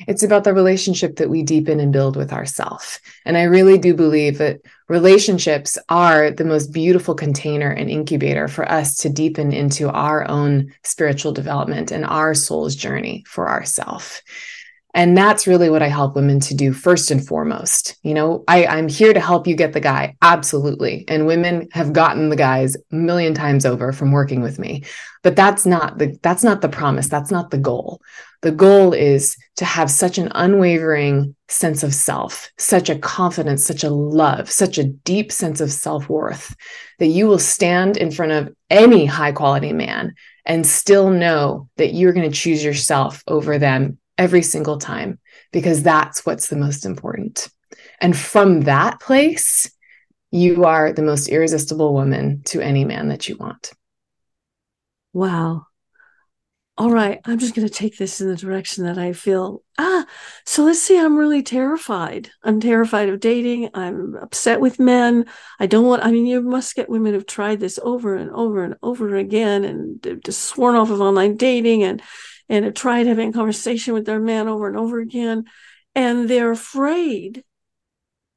it's 0.08 0.22
about 0.22 0.44
the 0.44 0.54
relationship 0.54 1.16
that 1.16 1.30
we 1.30 1.42
deepen 1.42 1.80
and 1.80 1.92
build 1.92 2.16
with 2.16 2.34
ourselves. 2.34 3.00
And 3.26 3.36
I 3.36 3.44
really 3.44 3.80
do 3.80 3.96
believe 3.96 4.38
that 4.38 4.62
relationships 4.90 5.80
are 5.90 6.30
the 6.30 6.44
most 6.44 6.72
beautiful 6.72 7.16
container 7.16 7.72
and 7.72 7.90
incubator 7.90 8.48
for 8.48 8.70
us 8.70 8.96
to 8.98 9.10
deepen 9.10 9.54
into 9.54 9.90
our 9.90 10.30
own 10.30 10.72
spiritual 10.84 11.32
development 11.32 11.92
and 11.92 12.06
our 12.06 12.36
soul's 12.36 12.76
journey 12.76 13.24
for 13.26 13.50
ourselves. 13.50 14.22
And 14.94 15.18
that's 15.18 15.48
really 15.48 15.70
what 15.70 15.82
I 15.82 15.88
help 15.88 16.16
women 16.16 16.40
to 16.42 16.54
do 16.54 16.74
first 16.74 17.12
and 17.12 17.26
foremost. 17.26 17.98
You 18.04 18.14
know, 18.14 18.44
I, 18.48 18.66
I'm 18.66 18.90
here 18.90 19.14
to 19.14 19.20
help 19.20 19.48
you 19.48 19.56
get 19.56 19.74
the 19.74 19.80
guy. 19.80 20.16
Absolutely. 20.22 21.06
And 21.08 21.28
women 21.28 21.70
have 21.72 21.94
gotten 21.94 22.30
the 22.30 22.36
guys 22.36 22.76
a 22.76 22.96
million 22.96 23.34
times 23.34 23.66
over 23.66 23.94
from 23.94 24.12
working 24.12 24.42
with 24.42 24.60
me. 24.60 24.84
But 25.24 25.36
that's 25.36 25.66
not 25.66 25.98
the 25.98 26.18
that's 26.22 26.44
not 26.44 26.62
the 26.62 26.70
promise. 26.70 27.08
That's 27.08 27.32
not 27.32 27.52
the 27.52 27.58
goal. 27.58 28.02
The 28.42 28.52
goal 28.52 28.92
is 28.94 29.38
to 29.58 29.66
have 29.66 29.92
such 29.92 30.18
an 30.18 30.32
unwavering 30.34 31.36
sense 31.48 31.84
of 31.84 31.94
self, 31.94 32.52
such 32.58 32.90
a 32.90 32.98
confidence, 32.98 33.64
such 33.64 33.84
a 33.84 33.92
love, 33.92 34.50
such 34.50 34.80
a 34.80 34.84
deep 34.84 35.32
sense 35.32 35.62
of 35.62 35.72
self-worth 35.72 36.56
that 36.98 37.08
you 37.08 37.28
will 37.28 37.40
stand 37.40 37.98
in 37.98 38.10
front 38.10 38.32
of 38.32 38.54
any 38.72 39.06
high 39.06 39.32
quality 39.32 39.74
man 39.74 40.16
and 40.46 40.66
still 40.66 41.12
know 41.12 41.70
that 41.78 41.94
you're 41.94 42.14
going 42.14 42.30
to 42.30 42.36
choose 42.36 42.64
yourself 42.64 43.24
over 43.28 43.60
them 43.60 44.00
every 44.22 44.44
single 44.44 44.78
time 44.78 45.20
because 45.52 45.82
that's 45.82 46.26
what's 46.26 46.48
the 46.48 46.56
most 46.56 46.86
important. 46.86 47.50
And 48.00 48.16
from 48.16 48.62
that 48.62 49.00
place, 49.00 49.72
you 50.30 50.66
are 50.66 50.94
the 50.94 51.02
most 51.02 51.28
irresistible 51.28 51.94
woman 51.94 52.44
to 52.46 52.62
any 52.62 52.86
man 52.86 53.10
that 53.10 53.28
you 53.28 53.36
want. 53.36 53.72
Wow. 55.12 55.66
All 56.78 56.92
right, 56.92 57.20
I'm 57.26 57.38
just 57.38 57.54
going 57.56 57.68
to 57.68 57.74
take 57.74 57.98
this 57.98 58.22
in 58.22 58.28
the 58.28 58.36
direction 58.36 58.86
that 58.86 58.98
I 58.98 59.14
feel. 59.14 59.64
Ah, 59.78 60.06
so 60.46 60.64
let's 60.64 60.82
see. 60.82 60.98
I'm 60.98 61.18
really 61.18 61.44
terrified. 61.44 62.30
I'm 62.44 62.60
terrified 62.60 63.10
of 63.10 63.20
dating. 63.20 63.70
I'm 63.74 64.16
upset 64.16 64.62
with 64.62 64.80
men. 64.80 65.26
I 65.60 65.66
don't 65.66 65.86
want, 65.86 66.04
I 66.04 66.12
mean, 66.12 66.26
you 66.28 66.42
must 66.42 66.76
get 66.76 66.90
women 66.90 67.14
who've 67.14 67.26
tried 67.26 67.60
this 67.60 67.80
over 67.84 68.16
and 68.16 68.32
over 68.32 68.64
and 68.64 68.76
over 68.84 69.16
again 69.16 69.64
and 69.66 70.22
just 70.24 70.46
sworn 70.46 70.76
off 70.76 70.92
of 70.92 71.02
online 71.02 71.38
dating 71.38 71.84
and 71.84 72.02
and 72.50 72.66
have 72.66 72.74
tried 72.74 73.08
having 73.08 73.30
a 73.30 73.34
conversation 73.34 73.94
with 73.94 74.06
their 74.06 74.20
man 74.20 74.48
over 74.48 74.68
and 74.68 74.78
over 74.78 75.00
again. 75.00 75.46
And 75.96 76.30
they're 76.30 76.52
afraid 76.52 77.44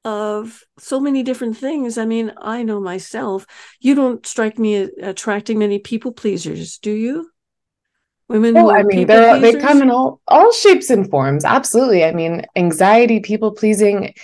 of 0.05 0.63
so 0.79 1.01
many 1.01 1.23
different 1.23 1.57
things. 1.57 1.97
I 1.97 2.05
mean, 2.05 2.33
I 2.37 2.63
know 2.63 2.81
myself, 2.81 3.47
you 3.81 3.95
don't 3.95 4.27
strike 4.27 4.59
me 4.59 4.75
as 4.75 4.91
attracting 5.03 5.59
many 5.59 5.79
people 5.79 6.13
pleasers, 6.13 6.79
do 6.79 6.91
you? 6.91 7.31
Women 8.29 8.57
oh, 8.57 8.71
I 8.71 8.83
mean, 8.83 9.07
they 9.07 9.55
come 9.61 9.83
in 9.83 9.91
all 9.91 10.21
all 10.27 10.51
shapes 10.51 10.89
and 10.89 11.09
forms. 11.11 11.45
Absolutely. 11.45 12.05
I 12.05 12.13
mean, 12.13 12.47
anxiety, 12.57 13.21
people 13.21 13.53
pleasing. 13.53 14.15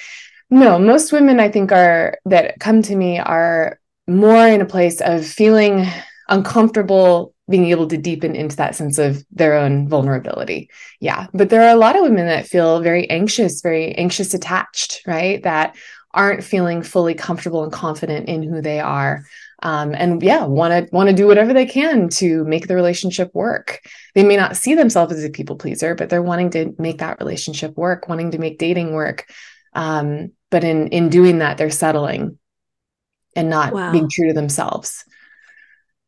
No, 0.49 0.79
most 0.79 1.13
women 1.13 1.39
I 1.39 1.51
think 1.51 1.71
are 1.71 2.19
that 2.25 2.59
come 2.61 2.81
to 2.83 2.97
me 2.97 3.19
are 3.19 3.79
more 4.07 4.47
in 4.47 4.63
a 4.63 4.67
place 4.67 5.03
of 5.03 5.27
feeling 5.27 5.87
uncomfortable 6.29 7.35
being 7.51 7.67
able 7.67 7.89
to 7.89 7.99
deepen 7.99 8.35
into 8.37 8.57
that 8.57 8.77
sense 8.77 8.99
of 8.99 9.25
their 9.31 9.55
own 9.55 9.89
vulnerability. 9.89 10.71
Yeah. 11.01 11.27
But 11.35 11.51
there 11.51 11.63
are 11.63 11.75
a 11.75 11.79
lot 11.79 11.97
of 11.97 12.03
women 12.03 12.27
that 12.27 12.47
feel 12.47 12.81
very 12.81 13.11
anxious, 13.11 13.61
very 13.61 13.93
anxious 13.97 14.33
attached, 14.33 15.03
right? 15.07 15.43
That 15.43 15.77
aren't 16.13 16.45
feeling 16.45 16.83
fully 16.83 17.15
comfortable 17.15 17.63
and 17.63 17.73
confident 17.73 18.29
in 18.29 18.43
who 18.43 18.63
they 18.63 18.81
are. 18.81 19.25
Um, 19.63 19.95
and 19.95 20.23
yeah, 20.23 20.45
want 20.45 20.89
to 20.89 20.95
want 20.95 21.11
to 21.11 21.15
do 21.15 21.27
whatever 21.27 21.53
they 21.53 21.67
can 21.67 22.09
to 22.11 22.45
make 22.45 22.67
the 22.67 22.75
relationship 22.75 23.31
work. 23.35 23.81
They 24.15 24.25
may 24.25 24.37
not 24.37 24.57
see 24.57 24.75
themselves 24.75 25.13
as 25.13 25.25
a 25.25 25.31
people 25.31 25.57
pleaser, 25.57 25.95
but 25.95 26.09
they're 26.09 26.23
wanting 26.23 26.51
to 26.51 26.75
make 26.79 26.99
that 26.99 27.21
relationship 27.21 27.77
work, 27.77 28.09
wanting 28.09 28.31
to 28.31 28.39
make 28.39 28.59
dating 28.59 28.93
work. 28.93 29.31
Um, 29.75 30.33
but 30.51 30.65
in 30.65 30.89
in 30.89 31.11
doing 31.11 31.39
that, 31.39 31.59
they're 31.59 31.71
settling 31.71 32.39
and 33.37 33.51
not 33.51 33.73
wow. 33.73 33.93
being 33.93 34.09
true 34.09 34.29
to 34.29 34.35
themselves. 34.35 35.05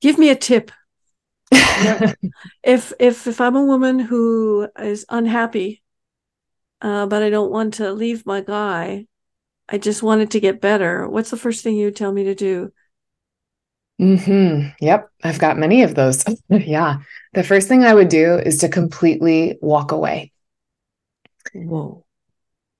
Give 0.00 0.18
me 0.18 0.30
a 0.30 0.34
tip 0.34 0.72
if 2.62 2.92
if 2.98 3.26
if 3.26 3.40
I'm 3.40 3.56
a 3.56 3.64
woman 3.64 3.98
who 3.98 4.68
is 4.78 5.04
unhappy, 5.08 5.82
uh, 6.80 7.06
but 7.06 7.22
I 7.22 7.30
don't 7.30 7.52
want 7.52 7.74
to 7.74 7.92
leave 7.92 8.24
my 8.26 8.40
guy, 8.40 9.06
I 9.68 9.78
just 9.78 10.02
wanted 10.02 10.30
to 10.32 10.40
get 10.40 10.60
better. 10.60 11.08
What's 11.08 11.30
the 11.30 11.36
first 11.36 11.62
thing 11.62 11.76
you 11.76 11.86
would 11.86 11.96
tell 11.96 12.12
me 12.12 12.24
to 12.24 12.34
do? 12.34 12.72
Hmm. 13.98 14.68
Yep. 14.80 15.10
I've 15.22 15.38
got 15.38 15.58
many 15.58 15.82
of 15.82 15.94
those. 15.94 16.24
yeah. 16.48 16.98
The 17.34 17.44
first 17.44 17.68
thing 17.68 17.84
I 17.84 17.94
would 17.94 18.08
do 18.08 18.34
is 18.34 18.58
to 18.58 18.68
completely 18.68 19.58
walk 19.60 19.92
away. 19.92 20.32
Whoa. 21.54 22.04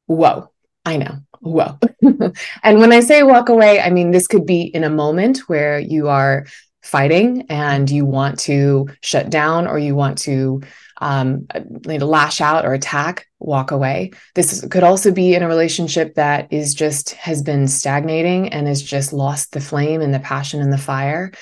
Whoa. 0.07 0.51
I 0.85 0.97
know. 0.97 1.19
Whoa. 1.41 1.79
and 2.63 2.79
when 2.81 2.93
I 2.93 3.01
say 3.01 3.23
walk 3.23 3.49
away, 3.49 3.81
I 3.81 3.91
mean 3.91 4.11
this 4.11 4.27
could 4.27 4.47
be 4.47 4.63
in 4.63 4.83
a 4.83 4.91
moment 4.91 5.49
where 5.49 5.79
you 5.79 6.09
are 6.09 6.47
fighting 6.83 7.47
and 7.49 7.91
you 7.91 8.05
want 8.05 8.39
to 8.41 8.89
shut 9.01 9.31
down 9.31 9.67
or 9.67 9.79
you 9.79 9.95
want 9.95 10.19
to 10.19 10.61
um, 11.01 11.47
lash 11.85 12.41
out 12.41 12.65
or 12.65 12.75
attack, 12.75 13.27
walk 13.41 13.71
away. 13.71 14.13
This 14.35 14.65
could 14.71 14.85
also 14.85 15.11
be 15.11 15.35
in 15.35 15.43
a 15.43 15.49
relationship 15.49 16.15
that 16.15 16.53
is 16.53 16.75
just 16.75 17.11
has 17.13 17.43
been 17.43 17.67
stagnating 17.67 18.53
and 18.53 18.67
has 18.69 18.83
just 18.83 19.13
lost 19.13 19.53
the 19.53 19.61
flame 19.61 20.01
and 20.01 20.15
the 20.15 20.21
passion 20.21 20.61
and 20.61 20.73
the 20.73 20.79
fire. 20.79 21.33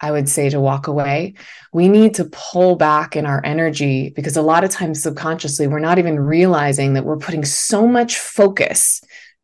I 0.00 0.10
would 0.10 0.28
say 0.28 0.50
to 0.50 0.60
walk 0.60 0.88
away. 0.88 1.34
We 1.72 1.88
need 1.88 2.14
to 2.16 2.26
pull 2.26 2.76
back 2.76 3.16
in 3.16 3.24
our 3.24 3.40
energy 3.44 4.10
because 4.10 4.36
a 4.36 4.42
lot 4.42 4.62
of 4.62 4.70
times 4.70 5.02
subconsciously, 5.02 5.68
we're 5.68 5.78
not 5.78 5.98
even 5.98 6.20
realizing 6.20 6.92
that 6.94 7.04
we're 7.04 7.16
putting 7.16 7.46
so 7.46 7.86
much 7.86 8.18
focus, 8.18 9.00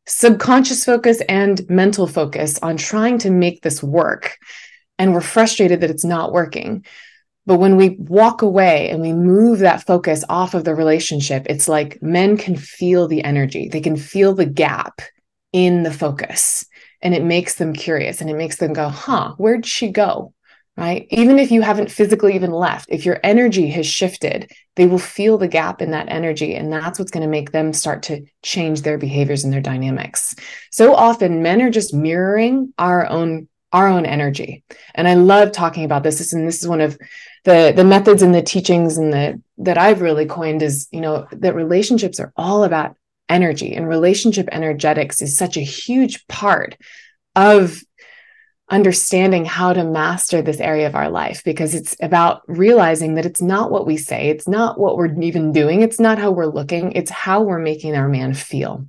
subconscious 0.06 0.84
focus 0.84 1.22
and 1.26 1.68
mental 1.70 2.06
focus 2.06 2.58
on 2.62 2.76
trying 2.76 3.16
to 3.18 3.30
make 3.30 3.62
this 3.62 3.82
work 3.82 4.36
and 5.02 5.12
we're 5.12 5.20
frustrated 5.20 5.80
that 5.80 5.90
it's 5.90 6.04
not 6.04 6.32
working. 6.32 6.86
But 7.44 7.58
when 7.58 7.76
we 7.76 7.96
walk 7.98 8.42
away 8.42 8.88
and 8.88 9.02
we 9.02 9.12
move 9.12 9.58
that 9.58 9.84
focus 9.84 10.22
off 10.28 10.54
of 10.54 10.62
the 10.62 10.76
relationship, 10.76 11.44
it's 11.50 11.66
like 11.66 12.00
men 12.00 12.36
can 12.36 12.54
feel 12.54 13.08
the 13.08 13.24
energy, 13.24 13.66
they 13.66 13.80
can 13.80 13.96
feel 13.96 14.32
the 14.32 14.46
gap 14.46 15.00
in 15.52 15.82
the 15.82 15.90
focus. 15.90 16.64
And 17.00 17.16
it 17.16 17.24
makes 17.24 17.56
them 17.56 17.72
curious 17.72 18.20
and 18.20 18.30
it 18.30 18.36
makes 18.36 18.58
them 18.58 18.72
go, 18.72 18.88
huh, 18.88 19.34
where'd 19.38 19.66
she 19.66 19.88
go? 19.88 20.34
Right. 20.76 21.08
Even 21.10 21.40
if 21.40 21.50
you 21.50 21.62
haven't 21.62 21.90
physically 21.90 22.36
even 22.36 22.52
left, 22.52 22.86
if 22.88 23.04
your 23.04 23.18
energy 23.24 23.68
has 23.70 23.86
shifted, 23.86 24.50
they 24.76 24.86
will 24.86 24.98
feel 24.98 25.36
the 25.36 25.48
gap 25.48 25.82
in 25.82 25.90
that 25.90 26.08
energy. 26.08 26.54
And 26.54 26.72
that's 26.72 26.98
what's 26.98 27.10
going 27.10 27.24
to 27.24 27.28
make 27.28 27.50
them 27.50 27.72
start 27.72 28.04
to 28.04 28.24
change 28.42 28.82
their 28.82 28.98
behaviors 28.98 29.42
and 29.42 29.52
their 29.52 29.60
dynamics. 29.60 30.34
So 30.70 30.94
often 30.94 31.42
men 31.42 31.60
are 31.60 31.70
just 31.70 31.92
mirroring 31.92 32.72
our 32.78 33.06
own 33.06 33.48
our 33.72 33.88
own 33.88 34.06
energy. 34.06 34.64
And 34.94 35.08
I 35.08 35.14
love 35.14 35.52
talking 35.52 35.84
about 35.84 36.02
this. 36.02 36.32
And 36.32 36.46
this 36.46 36.60
is 36.60 36.68
one 36.68 36.80
of 36.80 36.98
the 37.44 37.72
the 37.74 37.84
methods 37.84 38.22
and 38.22 38.34
the 38.34 38.42
teachings 38.42 38.98
and 38.98 39.12
the 39.12 39.42
that 39.58 39.78
I've 39.78 40.00
really 40.00 40.26
coined 40.26 40.62
is, 40.62 40.88
you 40.92 41.00
know, 41.00 41.26
that 41.32 41.54
relationships 41.54 42.20
are 42.20 42.32
all 42.36 42.64
about 42.64 42.96
energy 43.28 43.74
and 43.74 43.88
relationship 43.88 44.48
energetics 44.52 45.22
is 45.22 45.36
such 45.36 45.56
a 45.56 45.60
huge 45.60 46.26
part 46.28 46.76
of 47.34 47.82
understanding 48.68 49.44
how 49.44 49.72
to 49.72 49.84
master 49.84 50.40
this 50.40 50.60
area 50.60 50.86
of 50.86 50.94
our 50.94 51.10
life 51.10 51.42
because 51.44 51.74
it's 51.74 51.94
about 52.00 52.42
realizing 52.46 53.14
that 53.14 53.26
it's 53.26 53.42
not 53.42 53.70
what 53.70 53.86
we 53.86 53.96
say, 53.96 54.28
it's 54.28 54.48
not 54.48 54.78
what 54.78 54.96
we're 54.96 55.12
even 55.20 55.52
doing, 55.52 55.82
it's 55.82 56.00
not 56.00 56.18
how 56.18 56.30
we're 56.30 56.46
looking, 56.46 56.92
it's 56.92 57.10
how 57.10 57.42
we're 57.42 57.58
making 57.58 57.94
our 57.94 58.08
man 58.08 58.32
feel 58.32 58.86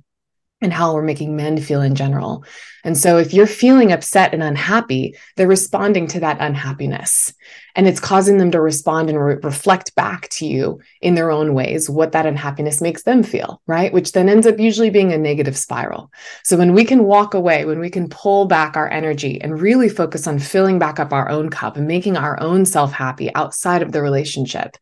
and 0.64 0.72
how 0.72 0.94
we're 0.94 1.02
making 1.02 1.36
men 1.36 1.60
feel 1.60 1.82
in 1.82 1.94
general. 1.94 2.44
And 2.84 2.98
so 2.98 3.16
if 3.16 3.32
you're 3.32 3.46
feeling 3.46 3.92
upset 3.92 4.34
and 4.34 4.42
unhappy, 4.42 5.16
they're 5.36 5.48
responding 5.48 6.06
to 6.08 6.20
that 6.20 6.38
unhappiness. 6.40 7.32
And 7.74 7.88
it's 7.88 7.98
causing 7.98 8.36
them 8.36 8.50
to 8.50 8.60
respond 8.60 9.08
and 9.08 9.18
re- 9.18 9.36
reflect 9.42 9.94
back 9.94 10.28
to 10.30 10.46
you 10.46 10.80
in 11.00 11.14
their 11.14 11.30
own 11.30 11.54
ways 11.54 11.88
what 11.88 12.12
that 12.12 12.26
unhappiness 12.26 12.82
makes 12.82 13.02
them 13.02 13.22
feel, 13.22 13.62
right? 13.66 13.92
Which 13.92 14.12
then 14.12 14.28
ends 14.28 14.46
up 14.46 14.58
usually 14.58 14.90
being 14.90 15.12
a 15.12 15.18
negative 15.18 15.56
spiral. 15.56 16.12
So 16.44 16.58
when 16.58 16.74
we 16.74 16.84
can 16.84 17.04
walk 17.04 17.32
away, 17.32 17.64
when 17.64 17.80
we 17.80 17.90
can 17.90 18.08
pull 18.08 18.44
back 18.44 18.76
our 18.76 18.90
energy 18.90 19.40
and 19.40 19.60
really 19.60 19.88
focus 19.88 20.26
on 20.26 20.38
filling 20.38 20.78
back 20.78 21.00
up 21.00 21.12
our 21.12 21.30
own 21.30 21.48
cup 21.48 21.76
and 21.76 21.88
making 21.88 22.16
our 22.16 22.38
own 22.40 22.66
self 22.66 22.92
happy 22.92 23.34
outside 23.34 23.82
of 23.82 23.92
the 23.92 24.02
relationship, 24.02 24.76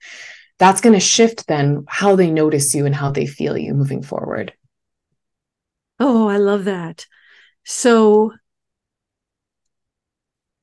that's 0.59 0.81
going 0.81 0.95
to 0.95 1.01
shift 1.01 1.47
then 1.47 1.85
how 1.89 2.17
they 2.17 2.31
notice 2.31 2.75
you 2.75 2.85
and 2.85 2.95
how 2.95 3.11
they 3.11 3.27
feel 3.27 3.57
you 3.57 3.75
moving 3.75 4.03
forward. 4.03 4.53
Oh, 6.03 6.27
I 6.27 6.37
love 6.37 6.65
that. 6.65 7.07
So 7.65 8.33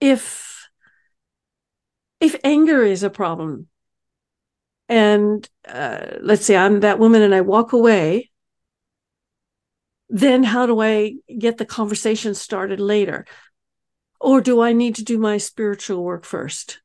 if 0.01 0.67
if 2.19 2.35
anger 2.43 2.83
is 2.83 3.03
a 3.03 3.09
problem 3.09 3.67
and 4.89 5.47
uh, 5.67 6.17
let's 6.21 6.45
say 6.45 6.57
i'm 6.57 6.81
that 6.81 6.99
woman 6.99 7.21
and 7.21 7.33
i 7.33 7.41
walk 7.41 7.71
away 7.73 8.29
then 10.09 10.43
how 10.43 10.65
do 10.65 10.81
i 10.81 11.13
get 11.37 11.57
the 11.57 11.65
conversation 11.65 12.33
started 12.33 12.79
later? 12.79 13.25
Or 14.19 14.41
do 14.41 14.61
i 14.61 14.73
need 14.73 14.95
to 14.95 15.03
do 15.03 15.17
my 15.17 15.37
spiritual 15.37 16.03
work 16.03 16.25
first? 16.25 16.81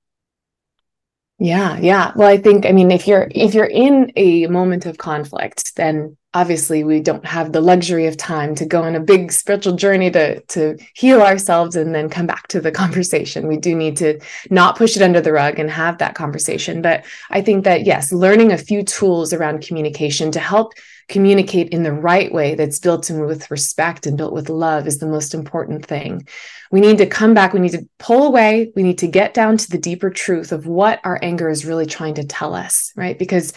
Yeah 1.38 1.78
yeah. 1.78 2.12
Well 2.14 2.28
i 2.28 2.36
think 2.36 2.66
i 2.66 2.72
mean 2.72 2.90
if 2.90 3.08
you're 3.08 3.28
if 3.30 3.54
you're 3.54 3.64
in 3.64 4.12
a 4.16 4.46
moment 4.46 4.86
of 4.86 4.98
conflict 4.98 5.74
then 5.76 6.16
obviously 6.34 6.82
we 6.82 7.00
don't 7.00 7.24
have 7.24 7.52
the 7.52 7.60
luxury 7.60 8.06
of 8.06 8.16
time 8.16 8.54
to 8.56 8.66
go 8.66 8.82
on 8.82 8.96
a 8.96 9.00
big 9.00 9.32
spiritual 9.32 9.76
journey 9.76 10.10
to 10.10 10.40
to 10.42 10.76
heal 10.94 11.22
ourselves 11.22 11.76
and 11.76 11.94
then 11.94 12.10
come 12.10 12.26
back 12.26 12.48
to 12.48 12.60
the 12.60 12.72
conversation. 12.82 13.46
We 13.46 13.56
do 13.56 13.74
need 13.74 13.96
to 13.98 14.20
not 14.50 14.76
push 14.76 14.96
it 14.96 15.02
under 15.02 15.20
the 15.20 15.32
rug 15.32 15.58
and 15.58 15.70
have 15.70 15.98
that 15.98 16.14
conversation. 16.14 16.82
But 16.82 17.04
i 17.30 17.40
think 17.40 17.64
that 17.64 17.84
yes 17.84 18.12
learning 18.12 18.52
a 18.52 18.58
few 18.58 18.82
tools 18.82 19.32
around 19.32 19.62
communication 19.62 20.30
to 20.32 20.40
help 20.40 20.72
communicate 21.08 21.68
in 21.68 21.82
the 21.82 21.92
right 21.92 22.32
way 22.32 22.54
that's 22.54 22.78
built 22.78 23.10
in 23.10 23.26
with 23.26 23.50
respect 23.50 24.06
and 24.06 24.16
built 24.16 24.32
with 24.32 24.48
love 24.48 24.86
is 24.86 24.98
the 24.98 25.06
most 25.06 25.34
important 25.34 25.84
thing. 25.84 26.26
We 26.70 26.80
need 26.80 26.98
to 26.98 27.06
come 27.06 27.34
back. 27.34 27.52
We 27.52 27.60
need 27.60 27.72
to 27.72 27.86
pull 27.98 28.26
away. 28.26 28.72
We 28.74 28.82
need 28.82 28.98
to 28.98 29.06
get 29.06 29.34
down 29.34 29.58
to 29.58 29.70
the 29.70 29.78
deeper 29.78 30.08
truth 30.08 30.50
of 30.50 30.66
what 30.66 31.00
our 31.04 31.18
anger 31.22 31.50
is 31.50 31.66
really 31.66 31.86
trying 31.86 32.14
to 32.14 32.24
tell 32.24 32.54
us 32.54 32.92
right? 32.96 33.18
Because 33.18 33.52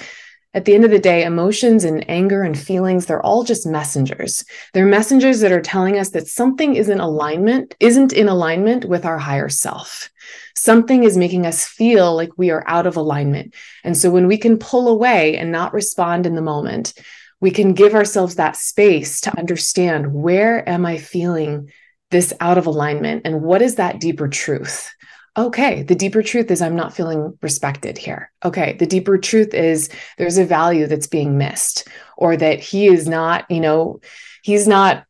at 0.58 0.66
the 0.66 0.74
end 0.74 0.84
of 0.84 0.90
the 0.90 0.98
day, 0.98 1.24
emotions 1.24 1.84
and 1.84 2.04
anger 2.10 2.42
and 2.42 2.58
feelings, 2.58 3.06
they're 3.06 3.24
all 3.24 3.44
just 3.44 3.68
messengers. 3.68 4.44
They're 4.74 4.88
messengers 4.88 5.40
that 5.42 5.52
are 5.52 5.62
telling 5.62 6.00
us 6.00 6.10
that 6.10 6.28
something 6.28 6.76
is 6.76 6.90
in 6.90 7.00
alignment, 7.00 7.76
isn't 7.80 8.12
in 8.12 8.28
alignment 8.28 8.84
with 8.84 9.06
our 9.06 9.20
higher 9.20 9.50
self. 9.50 10.10
Something 10.56 11.04
is 11.04 11.16
making 11.16 11.46
us 11.46 11.68
feel 11.68 12.16
like 12.16 12.32
we 12.38 12.50
are 12.50 12.64
out 12.66 12.88
of 12.88 12.98
alignment. 12.98 13.54
And 13.84 13.96
so 13.96 14.10
when 14.10 14.26
we 14.26 14.40
can 14.40 14.58
pull 14.58 14.88
away 14.88 15.38
and 15.38 15.52
not 15.52 15.76
respond 15.76 16.26
in 16.26 16.34
the 16.34 16.42
moment, 16.42 16.96
we 17.40 17.52
can 17.52 17.74
give 17.74 17.94
ourselves 17.94 18.34
that 18.38 18.56
space 18.56 19.22
to 19.22 19.38
understand 19.38 20.12
where 20.12 20.68
am 20.68 20.88
I 20.88 20.98
feeling 20.98 21.72
this 22.10 22.34
out 22.40 22.58
of 22.58 22.66
alignment 22.66 23.22
and 23.26 23.44
what 23.44 23.62
is 23.62 23.76
that 23.76 24.00
deeper 24.00 24.28
truth? 24.28 24.92
Okay, 25.38 25.84
the 25.84 25.96
deeper 25.96 26.24
truth 26.24 26.50
is 26.50 26.62
I'm 26.62 26.75
not 26.75 26.96
feeling 26.96 27.38
respected 27.41 27.98
here. 27.98 28.32
Okay, 28.44 28.75
the 28.79 28.88
deeper 28.88 29.17
truth 29.17 29.53
is 29.53 29.89
there's 30.17 30.38
a 30.38 30.46
value 30.46 30.88
that's 30.88 31.08
being 31.08 31.38
missed, 31.38 31.88
or 32.17 32.36
that 32.36 32.60
he 32.60 32.88
is 32.88 33.08
not, 33.08 33.50
you 33.50 33.60
know, 33.60 34.01
he's 34.41 34.67
not 34.67 35.06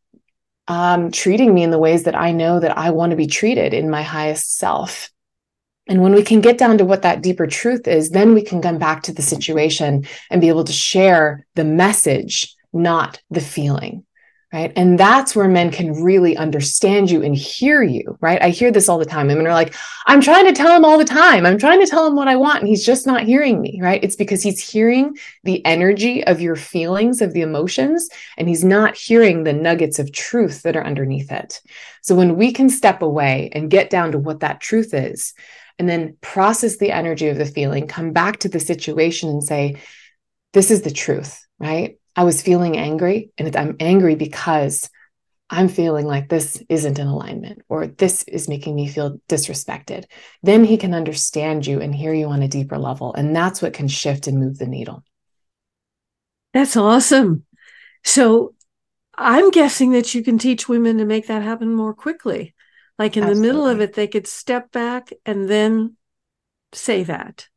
um, 0.67 1.11
treating 1.11 1.53
me 1.53 1.63
in 1.63 1.71
the 1.71 1.79
ways 1.79 2.03
that 2.03 2.15
I 2.15 2.33
know 2.33 2.59
that 2.59 2.77
I 2.77 2.89
want 2.89 3.11
to 3.11 3.15
be 3.15 3.27
treated 3.27 3.73
in 3.73 3.89
my 3.89 4.03
highest 4.03 4.57
self. 4.57 5.09
And 5.87 6.01
when 6.01 6.13
we 6.13 6.23
can 6.23 6.41
get 6.41 6.57
down 6.57 6.77
to 6.79 6.85
what 6.85 7.03
that 7.03 7.21
deeper 7.21 7.47
truth 7.47 7.87
is, 7.87 8.09
then 8.09 8.33
we 8.33 8.41
can 8.41 8.61
come 8.61 8.77
back 8.77 9.03
to 9.03 9.13
the 9.13 9.21
situation 9.21 10.05
and 10.29 10.41
be 10.41 10.49
able 10.49 10.65
to 10.65 10.73
share 10.73 11.47
the 11.55 11.63
message, 11.63 12.53
not 12.73 13.21
the 13.29 13.39
feeling 13.39 14.03
right? 14.53 14.71
And 14.77 14.97
that's 14.97 15.35
where 15.35 15.49
men 15.49 15.71
can 15.71 16.01
really 16.01 16.37
understand 16.37 17.11
you 17.11 17.21
and 17.21 17.35
hear 17.35 17.83
you, 17.83 18.17
right? 18.21 18.41
I 18.41 18.49
hear 18.49 18.71
this 18.71 18.87
all 18.87 18.97
the 18.97 19.05
time. 19.05 19.27
Women 19.27 19.45
are 19.45 19.53
like, 19.53 19.75
I'm 20.05 20.21
trying 20.21 20.45
to 20.45 20.53
tell 20.53 20.73
him 20.73 20.85
all 20.85 20.97
the 20.97 21.03
time. 21.03 21.45
I'm 21.45 21.57
trying 21.57 21.81
to 21.81 21.87
tell 21.87 22.07
him 22.07 22.15
what 22.15 22.29
I 22.29 22.37
want, 22.37 22.59
and 22.59 22.67
he's 22.67 22.85
just 22.85 23.05
not 23.05 23.23
hearing 23.23 23.59
me, 23.61 23.79
right? 23.81 24.01
It's 24.01 24.15
because 24.15 24.41
he's 24.41 24.71
hearing 24.71 25.17
the 25.43 25.65
energy 25.65 26.25
of 26.25 26.39
your 26.39 26.55
feelings, 26.55 27.21
of 27.21 27.33
the 27.33 27.41
emotions, 27.41 28.09
and 28.37 28.47
he's 28.47 28.63
not 28.63 28.95
hearing 28.95 29.43
the 29.43 29.51
nuggets 29.51 29.99
of 29.99 30.13
truth 30.13 30.63
that 30.63 30.77
are 30.77 30.85
underneath 30.85 31.31
it. 31.31 31.61
So 32.01 32.15
when 32.15 32.37
we 32.37 32.53
can 32.53 32.69
step 32.69 33.01
away 33.01 33.49
and 33.51 33.69
get 33.69 33.89
down 33.89 34.13
to 34.13 34.17
what 34.17 34.39
that 34.39 34.61
truth 34.61 34.93
is, 34.93 35.33
and 35.77 35.89
then 35.89 36.15
process 36.21 36.77
the 36.77 36.91
energy 36.91 37.27
of 37.27 37.37
the 37.37 37.45
feeling, 37.45 37.85
come 37.85 38.13
back 38.13 38.39
to 38.39 38.49
the 38.49 38.61
situation 38.61 39.29
and 39.29 39.43
say, 39.43 39.75
This 40.53 40.71
is 40.71 40.83
the 40.83 40.91
truth, 40.91 41.45
right? 41.59 41.97
I 42.17 42.23
was 42.23 42.41
feeling 42.41 42.77
angry 42.77 43.29
and 43.37 43.55
I'm 43.55 43.75
angry 43.79 44.15
because 44.15 44.89
I'm 45.49 45.69
feeling 45.69 46.05
like 46.07 46.27
this 46.27 46.61
isn't 46.67 46.99
in 46.99 47.07
alignment 47.07 47.61
or 47.69 47.87
this 47.87 48.23
is 48.23 48.49
making 48.49 48.75
me 48.75 48.87
feel 48.87 49.19
disrespected. 49.29 50.05
Then 50.41 50.63
he 50.65 50.77
can 50.77 50.95
understand 50.95 51.65
you 51.65 51.79
and 51.79 51.93
hear 51.93 52.13
you 52.13 52.27
on 52.27 52.41
a 52.41 52.47
deeper 52.47 52.79
level. 52.79 53.13
And 53.13 53.35
that's 53.35 53.61
what 53.61 53.73
can 53.73 53.87
shift 53.87 54.27
and 54.27 54.39
move 54.39 54.57
the 54.57 54.65
needle. 54.65 55.03
That's 56.53 56.75
awesome. 56.75 57.45
So 58.03 58.55
I'm 59.15 59.51
guessing 59.51 59.91
that 59.91 60.15
you 60.15 60.23
can 60.23 60.39
teach 60.39 60.67
women 60.67 60.97
to 60.97 61.05
make 61.05 61.27
that 61.27 61.43
happen 61.43 61.73
more 61.73 61.93
quickly. 61.93 62.55
Like 62.97 63.15
in 63.15 63.23
Absolutely. 63.23 63.47
the 63.47 63.47
middle 63.47 63.67
of 63.67 63.79
it, 63.79 63.93
they 63.93 64.07
could 64.07 64.27
step 64.27 64.71
back 64.71 65.11
and 65.23 65.47
then 65.47 65.95
say 66.73 67.03
that. 67.03 67.47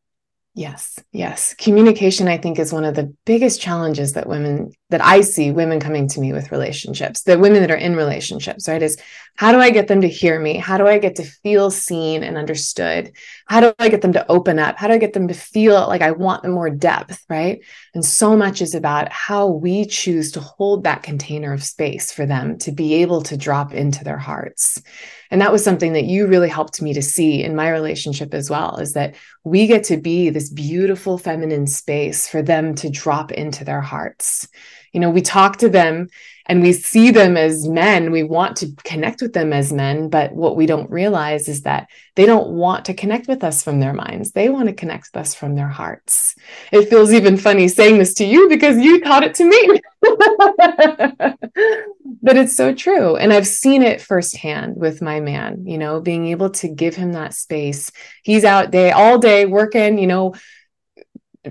Yes, 0.55 0.99
yes. 1.13 1.55
Communication, 1.55 2.29
I 2.29 2.37
think, 2.37 2.59
is 2.59 2.73
one 2.73 2.85
of 2.85 2.95
the 2.95 3.15
biggest 3.25 3.61
challenges 3.61 4.15
that 4.15 4.29
women, 4.29 4.73
that 4.91 5.05
I 5.05 5.23
see 5.23 5.51
women 5.51 5.81
coming 5.81 6.09
to 6.09 6.21
me 6.21 6.33
with 6.33 6.53
relationships, 6.53 7.23
the 7.23 7.39
women 7.39 7.61
that 7.63 7.71
are 7.71 7.77
in 7.77 7.97
relationships, 7.97 8.69
right? 8.69 8.83
Is 8.83 9.01
how 9.37 9.53
do 9.53 9.59
I 9.59 9.71
get 9.71 9.89
them 9.89 10.03
to 10.03 10.09
hear 10.09 10.39
me? 10.39 10.57
How 10.57 10.77
do 10.77 10.87
I 10.87 10.99
get 10.99 11.17
to 11.17 11.25
feel 11.25 11.71
seen 11.71 12.23
and 12.23 12.37
understood? 12.37 13.13
How 13.47 13.61
do 13.61 13.73
I 13.79 13.89
get 13.89 14.03
them 14.03 14.13
to 14.13 14.31
open 14.31 14.59
up? 14.59 14.77
How 14.77 14.89
do 14.89 14.95
I 14.95 14.99
get 14.99 15.13
them 15.13 15.29
to 15.29 15.35
feel 15.35 15.87
like 15.89 16.03
I 16.03 16.11
want 16.11 16.45
more 16.45 16.71
depth, 16.71 17.25
right? 17.29 17.61
And 17.95 18.05
so 18.05 18.37
much 18.37 18.61
is 18.61 18.75
about 18.75 19.11
how 19.11 19.47
we 19.47 19.87
choose 19.87 20.33
to 20.33 20.41
hold 20.41 20.85
that 20.85 21.03
container 21.03 21.53
of 21.53 21.65
space 21.65 22.13
for 22.13 22.27
them 22.27 22.59
to 22.59 22.73
be 22.73 22.95
able 22.95 23.23
to 23.23 23.37
drop 23.37 23.73
into 23.73 24.05
their 24.05 24.19
hearts. 24.19 24.83
And 25.31 25.41
that 25.41 25.53
was 25.53 25.63
something 25.63 25.93
that 25.93 26.05
you 26.05 26.27
really 26.27 26.49
helped 26.49 26.83
me 26.83 26.93
to 26.95 27.03
see 27.03 27.43
in 27.43 27.55
my 27.55 27.71
relationship 27.71 28.35
as 28.35 28.51
well 28.51 28.77
is 28.79 28.95
that 28.95 29.15
we 29.45 29.67
get 29.67 29.85
to 29.85 29.97
be 29.97 30.31
this 30.31 30.51
beautiful 30.51 31.19
feminine 31.19 31.67
space 31.67 32.29
for 32.29 32.43
them 32.43 32.75
to 32.77 32.91
drop 32.91 33.31
into 33.31 33.65
their 33.65 33.81
hearts. 33.81 34.49
You 34.93 35.01
know, 35.01 35.11
we 35.11 35.23
talk 35.23 35.57
to 35.59 35.69
them 35.69 36.09
and 36.47 36.63
we 36.63 36.73
see 36.73 37.13
them 37.13 37.37
as 37.37 37.69
men. 37.69 38.11
We 38.11 38.25
want 38.25 38.57
to 38.57 38.75
connect 38.83 39.23
with 39.23 39.33
them 39.33 39.53
as 39.53 39.73
men. 39.73 40.09
But 40.09 40.33
what 40.33 40.57
we 40.57 40.67
don't 40.67 40.91
realize 40.91 41.49
is 41.49 41.63
that 41.63 41.89
they 42.17 42.27
don't 42.27 42.49
want 42.49 42.87
to 42.87 42.95
connect 42.95 43.29
with 43.29 43.45
us 43.45 43.63
from 43.63 43.79
their 43.79 43.93
minds. 43.93 44.33
They 44.33 44.49
want 44.49 44.67
to 44.67 44.75
connect 44.75 45.11
with 45.13 45.21
us 45.21 45.33
from 45.33 45.55
their 45.55 45.69
hearts. 45.69 46.35
It 46.73 46.91
feels 46.91 47.13
even 47.13 47.37
funny 47.37 47.69
saying 47.69 47.99
this 47.99 48.15
to 48.15 48.25
you 48.25 48.49
because 48.49 48.79
you 48.79 49.01
taught 49.01 49.23
it 49.23 49.37
to 49.37 49.45
me. 49.45 49.81
but 52.21 52.37
it's 52.37 52.57
so 52.57 52.75
true. 52.75 53.15
And 53.17 53.33
I've 53.33 53.47
seen 53.47 53.83
it 53.83 54.01
firsthand 54.01 54.75
with 54.77 55.01
my 55.01 55.21
man, 55.21 55.67
you 55.67 55.79
know, 55.79 56.01
being 56.01 56.27
able 56.27 56.51
to 56.51 56.67
give 56.69 56.97
him 56.97 57.13
that 57.13 57.35
space. 57.35 57.93
He's 58.25 58.45
out 58.45 58.73
day 58.73 58.91
all 58.91 59.19
day 59.19 59.47
working, 59.47 59.99
you 59.99 60.09
know, 60.09 60.35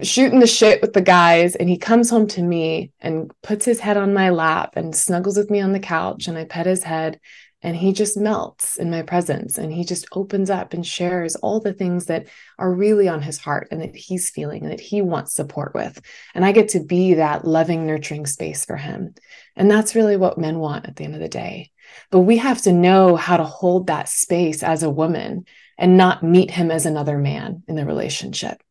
shooting 0.03 0.39
the 0.39 0.47
shit 0.47 0.81
with 0.81 0.93
the 0.93 1.01
guys 1.01 1.55
and 1.55 1.67
he 1.67 1.77
comes 1.77 2.09
home 2.09 2.27
to 2.27 2.43
me 2.43 2.91
and 2.99 3.31
puts 3.41 3.65
his 3.65 3.79
head 3.79 3.97
on 3.97 4.13
my 4.13 4.29
lap 4.29 4.75
and 4.75 4.95
snuggles 4.95 5.37
with 5.37 5.49
me 5.49 5.61
on 5.61 5.71
the 5.71 5.79
couch 5.79 6.27
and 6.27 6.37
I 6.37 6.45
pet 6.45 6.67
his 6.67 6.83
head 6.83 7.19
and 7.61 7.75
he 7.75 7.91
just 7.91 8.15
melts 8.15 8.77
in 8.77 8.89
my 8.89 9.01
presence 9.01 9.57
and 9.57 9.73
he 9.73 9.83
just 9.83 10.07
opens 10.13 10.49
up 10.49 10.73
and 10.73 10.85
shares 10.85 11.35
all 11.37 11.59
the 11.59 11.73
things 11.73 12.05
that 12.05 12.27
are 12.57 12.71
really 12.71 13.09
on 13.09 13.21
his 13.21 13.37
heart 13.37 13.67
and 13.71 13.81
that 13.81 13.95
he's 13.95 14.29
feeling 14.29 14.63
and 14.63 14.71
that 14.71 14.79
he 14.79 15.01
wants 15.01 15.33
support 15.33 15.73
with. 15.73 15.99
And 16.33 16.45
I 16.45 16.53
get 16.53 16.69
to 16.69 16.79
be 16.79 17.15
that 17.15 17.43
loving 17.43 17.85
nurturing 17.85 18.27
space 18.27 18.63
for 18.63 18.77
him. 18.77 19.15
And 19.57 19.69
that's 19.69 19.95
really 19.95 20.15
what 20.15 20.37
men 20.37 20.59
want 20.59 20.87
at 20.87 20.95
the 20.95 21.03
end 21.03 21.15
of 21.15 21.19
the 21.19 21.27
day. 21.27 21.71
But 22.11 22.21
we 22.21 22.37
have 22.37 22.61
to 22.61 22.71
know 22.71 23.17
how 23.17 23.35
to 23.37 23.43
hold 23.43 23.87
that 23.87 24.07
space 24.07 24.63
as 24.63 24.83
a 24.83 24.89
woman 24.89 25.45
and 25.77 25.97
not 25.97 26.23
meet 26.23 26.51
him 26.51 26.71
as 26.71 26.85
another 26.85 27.17
man 27.17 27.63
in 27.67 27.75
the 27.75 27.85
relationship 27.85 28.61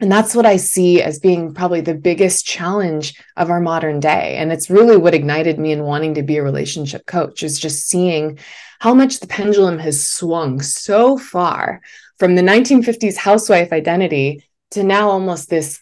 and 0.00 0.12
that's 0.12 0.34
what 0.34 0.46
I 0.46 0.56
see 0.56 1.02
as 1.02 1.18
being 1.18 1.54
probably 1.54 1.80
the 1.80 1.94
biggest 1.94 2.46
challenge 2.46 3.14
of 3.36 3.50
our 3.50 3.60
modern 3.60 3.98
day. 3.98 4.36
And 4.36 4.52
it's 4.52 4.70
really 4.70 4.96
what 4.96 5.14
ignited 5.14 5.58
me 5.58 5.72
in 5.72 5.82
wanting 5.82 6.14
to 6.14 6.22
be 6.22 6.36
a 6.36 6.42
relationship 6.42 7.04
coach 7.04 7.42
is 7.42 7.58
just 7.58 7.88
seeing 7.88 8.38
how 8.78 8.94
much 8.94 9.18
the 9.18 9.26
pendulum 9.26 9.78
has 9.80 10.06
swung 10.06 10.60
so 10.60 11.18
far 11.18 11.80
from 12.18 12.36
the 12.36 12.42
1950s 12.42 13.16
housewife 13.16 13.72
identity 13.72 14.44
to 14.70 14.84
now 14.84 15.08
almost 15.10 15.50
this, 15.50 15.80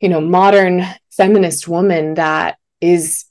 you 0.00 0.08
know, 0.08 0.20
modern 0.20 0.84
feminist 1.10 1.66
woman 1.66 2.14
that 2.14 2.58
is 2.80 3.24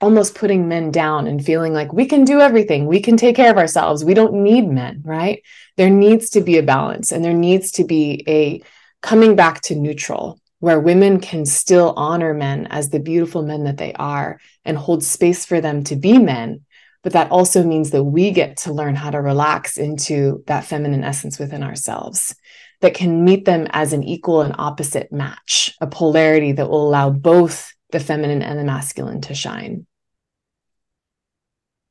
almost 0.00 0.34
putting 0.34 0.66
men 0.66 0.90
down 0.90 1.28
and 1.28 1.44
feeling 1.44 1.72
like 1.72 1.92
we 1.92 2.06
can 2.06 2.24
do 2.24 2.40
everything. 2.40 2.86
We 2.86 3.00
can 3.00 3.16
take 3.16 3.36
care 3.36 3.50
of 3.50 3.58
ourselves. 3.58 4.04
We 4.04 4.14
don't 4.14 4.42
need 4.42 4.68
men, 4.68 5.02
right? 5.04 5.42
There 5.76 5.90
needs 5.90 6.30
to 6.30 6.40
be 6.40 6.58
a 6.58 6.64
balance 6.64 7.12
and 7.12 7.24
there 7.24 7.32
needs 7.32 7.72
to 7.72 7.84
be 7.84 8.24
a 8.26 8.62
coming 9.02 9.36
back 9.36 9.60
to 9.62 9.74
neutral, 9.74 10.40
where 10.60 10.80
women 10.80 11.20
can 11.20 11.46
still 11.46 11.94
honor 11.96 12.34
men 12.34 12.66
as 12.66 12.90
the 12.90 13.00
beautiful 13.00 13.42
men 13.42 13.64
that 13.64 13.76
they 13.76 13.92
are 13.94 14.40
and 14.64 14.76
hold 14.76 15.04
space 15.04 15.44
for 15.44 15.60
them 15.60 15.84
to 15.84 15.96
be 15.96 16.18
men. 16.18 16.64
But 17.02 17.12
that 17.12 17.30
also 17.30 17.62
means 17.62 17.90
that 17.90 18.02
we 18.02 18.32
get 18.32 18.58
to 18.58 18.72
learn 18.72 18.96
how 18.96 19.10
to 19.10 19.20
relax 19.20 19.76
into 19.76 20.42
that 20.46 20.64
feminine 20.64 21.04
essence 21.04 21.38
within 21.38 21.62
ourselves 21.62 22.34
that 22.80 22.94
can 22.94 23.24
meet 23.24 23.44
them 23.44 23.66
as 23.70 23.92
an 23.92 24.02
equal 24.04 24.42
and 24.42 24.54
opposite 24.58 25.12
match, 25.12 25.74
a 25.80 25.86
polarity 25.86 26.52
that 26.52 26.68
will 26.68 26.86
allow 26.88 27.10
both 27.10 27.72
the 27.90 28.00
feminine 28.00 28.42
and 28.42 28.58
the 28.58 28.64
masculine 28.64 29.20
to 29.22 29.34
shine. 29.34 29.86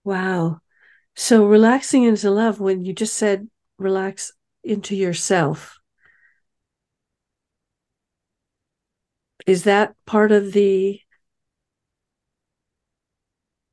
Wow. 0.04 0.60
So 1.16 1.46
relaxing 1.46 2.04
into 2.04 2.30
love, 2.30 2.60
when 2.60 2.86
you 2.86 2.94
just 2.94 3.16
said 3.16 3.50
relax 3.78 4.32
into 4.64 4.96
yourself, 4.96 5.80
is 9.48 9.64
that 9.64 9.96
part 10.06 10.32
of 10.32 10.52
the 10.54 11.00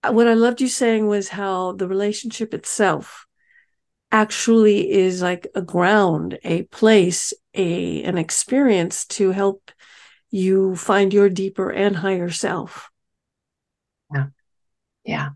uh, 0.03 0.13
what 0.13 0.29
I 0.29 0.35
loved 0.35 0.61
you 0.61 0.69
saying 0.69 1.07
was 1.09 1.29
how 1.29 1.73
the 1.73 1.89
relationship 1.89 2.55
itself 2.55 3.27
actually 4.13 4.91
is 4.91 5.21
like 5.21 5.49
a 5.55 5.61
ground, 5.63 6.39
a 6.45 6.63
place, 6.65 7.35
a 7.53 8.03
an 8.05 8.17
experience 8.17 9.05
to 9.07 9.33
help 9.33 9.71
you 10.31 10.77
find 10.77 11.13
your 11.13 11.29
deeper 11.29 11.71
and 11.71 11.97
higher 11.97 12.31
self. 12.31 12.89
Yeah. 14.13 14.27
Yeah 15.05 15.29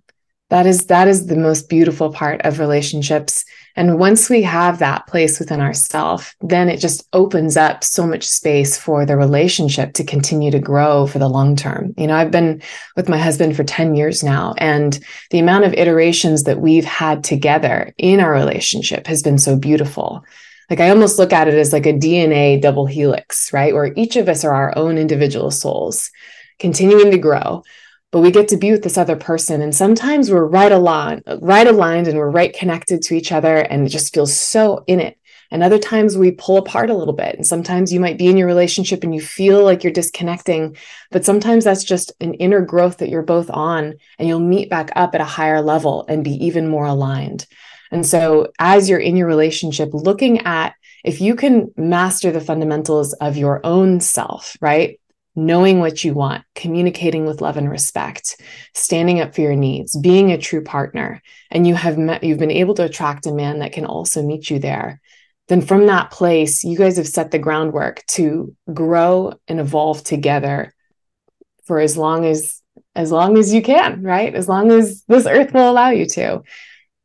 that 0.51 0.67
is 0.67 0.87
that 0.87 1.09
is 1.09 1.27
the 1.27 1.37
most 1.37 1.69
beautiful 1.69 2.13
part 2.13 2.41
of 2.43 2.59
relationships 2.59 3.45
and 3.79 3.99
once 3.99 4.29
we 4.29 4.43
have 4.43 4.79
that 4.79 5.07
place 5.07 5.39
within 5.39 5.61
ourself 5.61 6.35
then 6.41 6.69
it 6.69 6.79
just 6.79 7.09
opens 7.13 7.57
up 7.57 7.85
so 7.85 8.07
much 8.07 8.25
space 8.25 8.77
for 8.77 9.07
the 9.07 9.17
relationship 9.17 9.95
to 9.95 10.05
continue 10.05 10.51
to 10.51 10.59
grow 10.59 11.07
for 11.07 11.19
the 11.19 11.29
long 11.29 11.55
term 11.57 11.95
you 11.97 12.07
know 12.07 12.17
i've 12.17 12.31
been 12.33 12.61
with 12.97 13.09
my 13.09 13.17
husband 13.17 13.57
for 13.57 13.65
10 13.65 13.95
years 13.95 14.23
now 14.23 14.55
and 14.59 14.99
the 15.31 15.39
amount 15.39 15.65
of 15.65 15.73
iterations 15.75 16.43
that 16.43 16.61
we've 16.61 16.85
had 16.85 17.23
together 17.23 17.95
in 17.97 18.21
our 18.21 18.33
relationship 18.33 19.07
has 19.07 19.23
been 19.23 19.39
so 19.39 19.57
beautiful 19.57 20.25
like 20.71 20.81
I 20.81 20.91
almost 20.91 21.19
look 21.19 21.33
at 21.33 21.49
it 21.49 21.55
as 21.55 21.73
like 21.73 21.87
a 21.87 21.95
DNA 21.95 22.61
double 22.61 22.85
helix, 22.85 23.55
right? 23.55 23.73
Where 23.73 23.91
each 23.97 24.17
of 24.17 24.29
us 24.29 24.45
are 24.45 24.53
our 24.53 24.77
own 24.77 24.99
individual 24.99 25.51
souls 25.51 26.11
continuing 26.59 27.11
to 27.11 27.17
grow 27.17 27.63
but 28.11 28.21
we 28.21 28.31
get 28.31 28.49
to 28.49 28.57
be 28.57 28.71
with 28.71 28.83
this 28.83 28.99
other 28.99 29.17
person. 29.17 29.61
And 29.61 29.75
sometimes 29.75 30.31
we're 30.31 30.45
right 30.45 30.73
aligned 30.73 31.23
right 31.41 31.67
aligned 31.67 32.09
and 32.09 32.19
we're 32.19 32.31
right 32.31 32.55
connected 32.55 33.03
to 33.03 33.15
each 33.15 33.33
other 33.33 33.57
and 33.57 33.87
it 33.87 33.91
just 33.91 34.15
feels 34.15 34.35
so 34.35 34.85
in 34.87 35.01
it. 35.01 35.19
And 35.51 35.63
other 35.63 35.79
times 35.79 36.17
we 36.17 36.33
pull 36.33 36.59
apart 36.59 36.91
a 36.91 36.95
little 36.95 37.15
bit 37.15 37.35
and 37.35 37.47
sometimes 37.47 37.93
you 37.93 38.01
might 38.01 38.19
be 38.19 38.27
in 38.27 38.37
your 38.37 38.47
relationship 38.47 39.03
and 39.03 39.15
you 39.15 39.21
feel 39.21 39.65
like 39.65 39.83
you're 39.83 39.93
disconnecting 39.93 40.77
but 41.11 41.25
sometimes 41.25 41.65
that's 41.65 41.85
just 41.85 42.13
an 42.21 42.35
inner 42.35 42.61
growth 42.61 42.99
that 42.99 43.09
you're 43.09 43.23
both 43.23 43.49
on 43.51 43.95
and 44.19 44.29
you'll 44.29 44.41
meet 44.41 44.69
back 44.69 44.91
up 44.95 45.15
at 45.15 45.23
a 45.23 45.25
higher 45.25 45.63
level 45.63 46.05
and 46.09 46.25
be 46.25 46.47
even 46.47 46.69
more 46.69 46.87
aligned. 46.87 47.47
And 47.91 48.05
so 48.05 48.49
as 48.59 48.89
you're 48.89 48.99
in 48.99 49.17
your 49.17 49.27
relationship 49.29 49.91
looking 49.93 50.41
at 50.41 50.75
if 51.05 51.21
you 51.21 51.37
can 51.37 51.73
master 51.77 52.31
the 52.31 52.41
fundamentals 52.41 53.15
of 53.15 53.37
your 53.37 53.61
own 53.65 54.01
self 54.01 54.57
right 54.61 54.99
knowing 55.39 55.79
what 55.79 56.03
you 56.03 56.13
want, 56.13 56.45
communicating 56.55 57.25
with 57.25 57.41
love 57.41 57.57
and 57.57 57.71
respect, 57.71 58.37
standing 58.75 59.21
up 59.21 59.35
for 59.35 59.41
your 59.41 59.55
needs, 59.55 59.97
being 59.97 60.33
a 60.33 60.39
true 60.39 60.63
partner, 60.63 61.23
and 61.51 61.67
you 61.67 61.75
have 61.75 61.97
met, 61.97 62.25
you've 62.25 62.39
been 62.39 62.51
able 62.51 62.75
to 62.75 62.85
attract 62.85 63.27
a 63.27 63.33
man 63.33 63.61
that 63.61 63.73
can 63.73 63.87
also 63.87 64.23
meet 64.23 64.51
you 64.51 64.59
there, 64.59 65.01
then 65.49 65.61
from 65.63 65.87
that 65.87 66.11
place, 66.11 66.65
you 66.65 66.77
guys 66.77 66.97
have 66.97 67.09
set 67.09 67.31
the 67.31 67.39
groundwork 67.39 68.05
to 68.07 68.55
grow 68.73 69.35
and 69.47 69.61
evolve 69.61 70.03
together 70.05 70.75
for 71.65 71.79
as 71.79 71.97
long 71.97 72.25
as 72.27 72.61
as 72.95 73.13
long 73.13 73.39
as 73.39 73.55
you 73.55 73.63
can, 73.63 74.03
right? 74.03 74.35
As 74.35 74.49
long 74.49 74.73
as 74.73 75.05
this 75.07 75.27
earth 75.27 75.53
will 75.53 75.71
allow 75.71 75.91
you 75.91 76.07
to. 76.07 76.43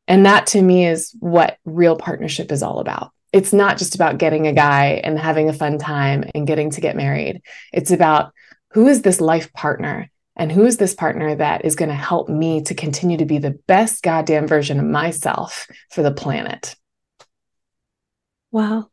And 0.08 0.26
that 0.26 0.48
to 0.48 0.62
me 0.62 0.88
is 0.88 1.16
what 1.20 1.58
real 1.66 1.96
partnership 1.96 2.52
is 2.52 2.64
all 2.64 2.80
about. 2.80 3.12
It's 3.34 3.52
not 3.52 3.78
just 3.78 3.96
about 3.96 4.20
getting 4.20 4.48
a 4.48 4.54
guy 4.54 5.02
and 5.04 5.20
having 5.20 5.50
a 5.50 5.54
fun 5.54 5.80
time 5.80 6.24
and 6.34 6.48
getting 6.48 6.70
to 6.72 6.82
get 6.82 6.96
married. 6.96 7.42
It's 7.74 7.92
about 7.92 8.32
who 8.72 8.88
is 8.88 9.02
this 9.02 9.20
life 9.20 9.52
partner 9.54 10.10
and 10.36 10.52
who 10.52 10.66
is 10.66 10.78
this 10.78 10.94
partner 10.94 11.36
that 11.36 11.66
is 11.66 11.76
going 11.76 11.90
to 11.90 11.96
help 11.96 12.30
me 12.30 12.62
to 12.64 12.74
continue 12.74 13.18
to 13.18 13.26
be 13.26 13.40
the 13.40 13.60
best 13.68 14.04
goddamn 14.04 14.48
version 14.48 14.80
of 14.80 14.86
myself 14.86 15.68
for 15.92 16.02
the 16.02 16.12
planet. 16.12 16.76
Wow. 18.52 18.90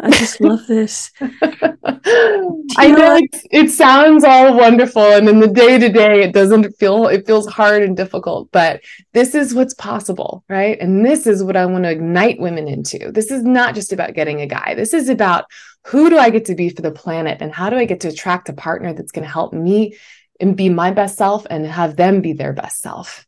I 0.00 0.10
just 0.10 0.40
love 0.40 0.66
this. 0.66 1.10
I 1.20 2.88
know 2.88 3.16
it, 3.16 3.30
it 3.50 3.70
sounds 3.70 4.24
all 4.24 4.56
wonderful, 4.56 5.02
and 5.02 5.28
in 5.28 5.40
the 5.40 5.48
day 5.48 5.78
to 5.78 5.88
day, 5.88 6.22
it 6.22 6.32
doesn't 6.32 6.72
feel 6.78 7.08
it 7.08 7.26
feels 7.26 7.46
hard 7.46 7.82
and 7.82 7.96
difficult. 7.96 8.50
But 8.52 8.80
this 9.12 9.34
is 9.34 9.54
what's 9.54 9.74
possible, 9.74 10.44
right? 10.48 10.78
And 10.80 11.04
this 11.04 11.26
is 11.26 11.44
what 11.44 11.56
I 11.56 11.66
want 11.66 11.84
to 11.84 11.90
ignite 11.90 12.40
women 12.40 12.68
into. 12.68 13.12
This 13.12 13.30
is 13.30 13.42
not 13.42 13.74
just 13.74 13.92
about 13.92 14.14
getting 14.14 14.40
a 14.40 14.46
guy. 14.46 14.74
This 14.74 14.94
is 14.94 15.08
about 15.08 15.44
who 15.86 16.08
do 16.08 16.18
I 16.18 16.30
get 16.30 16.46
to 16.46 16.54
be 16.54 16.70
for 16.70 16.82
the 16.82 16.92
planet, 16.92 17.38
and 17.40 17.52
how 17.52 17.68
do 17.70 17.76
I 17.76 17.84
get 17.84 18.00
to 18.00 18.08
attract 18.08 18.48
a 18.48 18.54
partner 18.54 18.94
that's 18.94 19.12
going 19.12 19.24
to 19.24 19.32
help 19.32 19.52
me 19.52 19.96
and 20.40 20.56
be 20.56 20.68
my 20.68 20.90
best 20.90 21.18
self, 21.18 21.46
and 21.50 21.66
have 21.66 21.96
them 21.96 22.20
be 22.20 22.32
their 22.32 22.52
best 22.52 22.80
self 22.80 23.26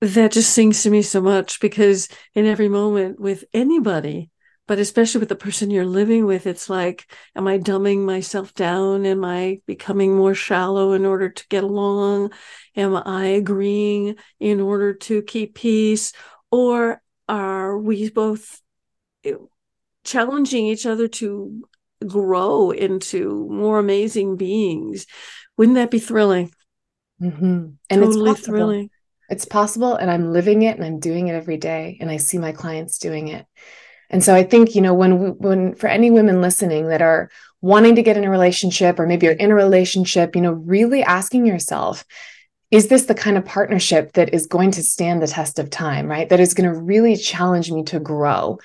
that 0.00 0.32
just 0.32 0.52
sings 0.52 0.82
to 0.82 0.90
me 0.90 1.02
so 1.02 1.20
much 1.20 1.60
because 1.60 2.08
in 2.34 2.46
every 2.46 2.68
moment 2.68 3.18
with 3.18 3.44
anybody 3.52 4.30
but 4.68 4.78
especially 4.78 5.18
with 5.18 5.30
the 5.30 5.34
person 5.34 5.70
you're 5.70 5.86
living 5.86 6.26
with 6.26 6.46
it's 6.46 6.70
like 6.70 7.10
am 7.34 7.48
i 7.48 7.58
dumbing 7.58 8.04
myself 8.04 8.54
down? 8.54 9.04
Am 9.04 9.24
i 9.24 9.60
becoming 9.66 10.14
more 10.14 10.34
shallow 10.34 10.92
in 10.92 11.04
order 11.04 11.30
to 11.30 11.48
get 11.48 11.64
along? 11.64 12.30
Am 12.76 12.94
i 12.94 13.24
agreeing 13.26 14.16
in 14.38 14.60
order 14.60 14.94
to 14.94 15.22
keep 15.22 15.56
peace? 15.56 16.12
Or 16.52 17.02
are 17.28 17.76
we 17.76 18.10
both 18.10 18.60
eh, 19.24 19.32
challenging 20.04 20.66
each 20.66 20.86
other 20.86 21.08
to 21.08 21.62
grow 22.06 22.70
into 22.70 23.48
more 23.50 23.78
amazing 23.78 24.36
beings? 24.36 25.06
Wouldn't 25.56 25.74
that 25.74 25.90
be 25.90 25.98
thrilling? 25.98 26.52
Mm-hmm. 27.20 27.70
and 27.90 28.02
totally 28.02 28.30
it's 28.30 28.46
thrilling. 28.46 28.90
It's 29.28 29.44
possible 29.44 29.96
and 29.96 30.08
i'm 30.08 30.32
living 30.32 30.62
it 30.62 30.76
and 30.76 30.84
i'm 30.84 31.00
doing 31.00 31.26
it 31.26 31.34
every 31.34 31.56
day 31.56 31.98
and 32.00 32.08
i 32.08 32.16
see 32.16 32.38
my 32.38 32.52
clients 32.52 32.98
doing 32.98 33.26
it 33.26 33.44
and 34.10 34.22
so 34.24 34.34
I 34.34 34.42
think, 34.42 34.74
you 34.74 34.80
know, 34.80 34.94
when 34.94 35.36
when 35.38 35.74
for 35.74 35.86
any 35.86 36.10
women 36.10 36.40
listening 36.40 36.88
that 36.88 37.02
are 37.02 37.30
wanting 37.60 37.96
to 37.96 38.02
get 38.02 38.16
in 38.16 38.24
a 38.24 38.30
relationship 38.30 38.98
or 38.98 39.06
maybe 39.06 39.26
you're 39.26 39.34
in 39.34 39.50
a 39.50 39.54
relationship, 39.54 40.36
you 40.36 40.42
know, 40.42 40.52
really 40.52 41.02
asking 41.02 41.44
yourself, 41.46 42.04
is 42.70 42.88
this 42.88 43.06
the 43.06 43.14
kind 43.14 43.36
of 43.36 43.44
partnership 43.44 44.12
that 44.12 44.32
is 44.32 44.46
going 44.46 44.70
to 44.72 44.82
stand 44.82 45.20
the 45.20 45.26
test 45.26 45.58
of 45.58 45.70
time, 45.70 46.06
right? 46.06 46.28
That 46.28 46.40
is 46.40 46.54
going 46.54 46.72
to 46.72 46.78
really 46.78 47.16
challenge 47.16 47.70
me 47.70 47.82
to 47.84 47.98
grow 47.98 48.58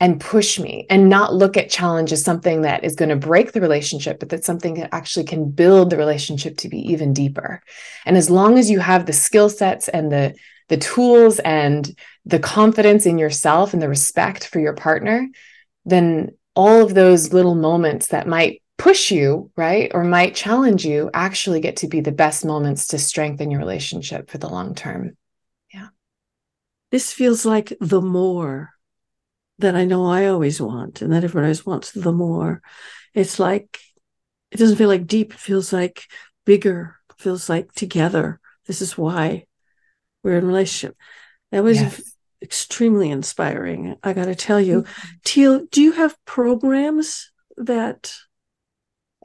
and 0.00 0.20
push 0.20 0.58
me 0.58 0.84
and 0.90 1.08
not 1.08 1.32
look 1.32 1.56
at 1.56 1.70
challenge 1.70 2.12
as 2.12 2.24
something 2.24 2.62
that 2.62 2.82
is 2.82 2.96
going 2.96 3.10
to 3.10 3.16
break 3.16 3.52
the 3.52 3.60
relationship, 3.60 4.18
but 4.18 4.28
that's 4.28 4.46
something 4.46 4.74
that 4.74 4.92
actually 4.92 5.24
can 5.24 5.48
build 5.50 5.90
the 5.90 5.96
relationship 5.96 6.56
to 6.56 6.68
be 6.68 6.78
even 6.90 7.12
deeper. 7.12 7.62
And 8.04 8.16
as 8.16 8.28
long 8.28 8.58
as 8.58 8.68
you 8.68 8.80
have 8.80 9.06
the 9.06 9.12
skill 9.12 9.48
sets 9.48 9.86
and 9.88 10.10
the 10.10 10.34
the 10.72 10.78
tools 10.78 11.38
and 11.40 11.94
the 12.24 12.38
confidence 12.38 13.04
in 13.04 13.18
yourself 13.18 13.74
and 13.74 13.82
the 13.82 13.90
respect 13.90 14.46
for 14.46 14.58
your 14.58 14.72
partner, 14.72 15.28
then 15.84 16.30
all 16.56 16.80
of 16.80 16.94
those 16.94 17.34
little 17.34 17.54
moments 17.54 18.06
that 18.06 18.26
might 18.26 18.62
push 18.78 19.10
you, 19.10 19.50
right, 19.54 19.90
or 19.92 20.02
might 20.02 20.34
challenge 20.34 20.86
you 20.86 21.10
actually 21.12 21.60
get 21.60 21.76
to 21.76 21.88
be 21.88 22.00
the 22.00 22.10
best 22.10 22.42
moments 22.42 22.86
to 22.86 22.98
strengthen 22.98 23.50
your 23.50 23.60
relationship 23.60 24.30
for 24.30 24.38
the 24.38 24.48
long 24.48 24.74
term. 24.74 25.14
Yeah. 25.74 25.88
This 26.90 27.12
feels 27.12 27.44
like 27.44 27.74
the 27.78 28.00
more 28.00 28.70
that 29.58 29.76
I 29.76 29.84
know 29.84 30.06
I 30.06 30.24
always 30.24 30.58
want 30.58 31.02
and 31.02 31.12
that 31.12 31.22
everyone 31.22 31.44
always 31.44 31.66
wants 31.66 31.92
the 31.92 32.12
more. 32.12 32.62
It's 33.12 33.38
like, 33.38 33.78
it 34.50 34.56
doesn't 34.56 34.78
feel 34.78 34.88
like 34.88 35.06
deep, 35.06 35.34
it 35.34 35.38
feels 35.38 35.70
like 35.70 36.06
bigger, 36.46 36.96
it 37.10 37.22
feels 37.22 37.50
like 37.50 37.74
together. 37.74 38.40
This 38.66 38.80
is 38.80 38.96
why 38.96 39.44
we're 40.22 40.38
in 40.38 40.46
relationship. 40.46 40.96
That 41.50 41.64
was 41.64 41.80
yes. 41.80 42.02
extremely 42.40 43.10
inspiring. 43.10 43.96
I 44.02 44.12
got 44.12 44.26
to 44.26 44.34
tell 44.34 44.60
you, 44.60 44.82
mm-hmm. 44.82 45.08
Teal, 45.24 45.66
do 45.70 45.82
you 45.82 45.92
have 45.92 46.16
programs 46.24 47.30
that 47.56 48.14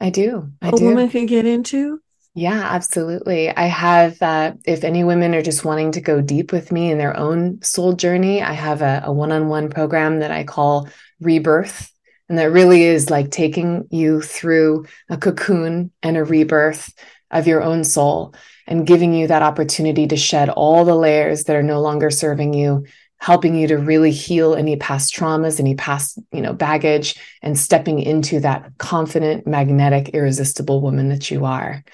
I 0.00 0.10
do. 0.10 0.52
I 0.62 0.68
a 0.68 0.72
do. 0.72 0.84
woman 0.84 1.08
can 1.08 1.26
get 1.26 1.44
into? 1.44 2.00
Yeah, 2.34 2.68
absolutely. 2.70 3.50
I 3.50 3.64
have, 3.64 4.22
uh, 4.22 4.54
if 4.64 4.84
any 4.84 5.02
women 5.02 5.34
are 5.34 5.42
just 5.42 5.64
wanting 5.64 5.92
to 5.92 6.00
go 6.00 6.20
deep 6.20 6.52
with 6.52 6.70
me 6.70 6.90
in 6.90 6.98
their 6.98 7.16
own 7.16 7.62
soul 7.62 7.94
journey, 7.94 8.42
I 8.42 8.52
have 8.52 8.80
a 8.80 9.12
one 9.12 9.32
on 9.32 9.48
one 9.48 9.70
program 9.70 10.20
that 10.20 10.30
I 10.30 10.44
call 10.44 10.88
Rebirth. 11.20 11.90
And 12.28 12.38
that 12.38 12.52
really 12.52 12.84
is 12.84 13.10
like 13.10 13.30
taking 13.30 13.88
you 13.90 14.20
through 14.20 14.86
a 15.08 15.16
cocoon 15.16 15.90
and 16.02 16.16
a 16.16 16.24
rebirth 16.24 16.92
of 17.30 17.46
your 17.46 17.62
own 17.62 17.84
soul 17.84 18.34
and 18.68 18.86
giving 18.86 19.12
you 19.12 19.26
that 19.26 19.42
opportunity 19.42 20.06
to 20.06 20.16
shed 20.16 20.48
all 20.48 20.84
the 20.84 20.94
layers 20.94 21.44
that 21.44 21.56
are 21.56 21.62
no 21.62 21.80
longer 21.80 22.10
serving 22.10 22.54
you 22.54 22.84
helping 23.20 23.56
you 23.56 23.66
to 23.66 23.76
really 23.76 24.12
heal 24.12 24.54
any 24.54 24.76
past 24.76 25.12
traumas 25.12 25.58
any 25.58 25.74
past 25.74 26.18
you 26.32 26.40
know 26.40 26.52
baggage 26.52 27.16
and 27.42 27.58
stepping 27.58 27.98
into 27.98 28.38
that 28.38 28.70
confident 28.78 29.46
magnetic 29.46 30.10
irresistible 30.10 30.80
woman 30.80 31.08
that 31.08 31.30
you 31.30 31.44
are. 31.44 31.84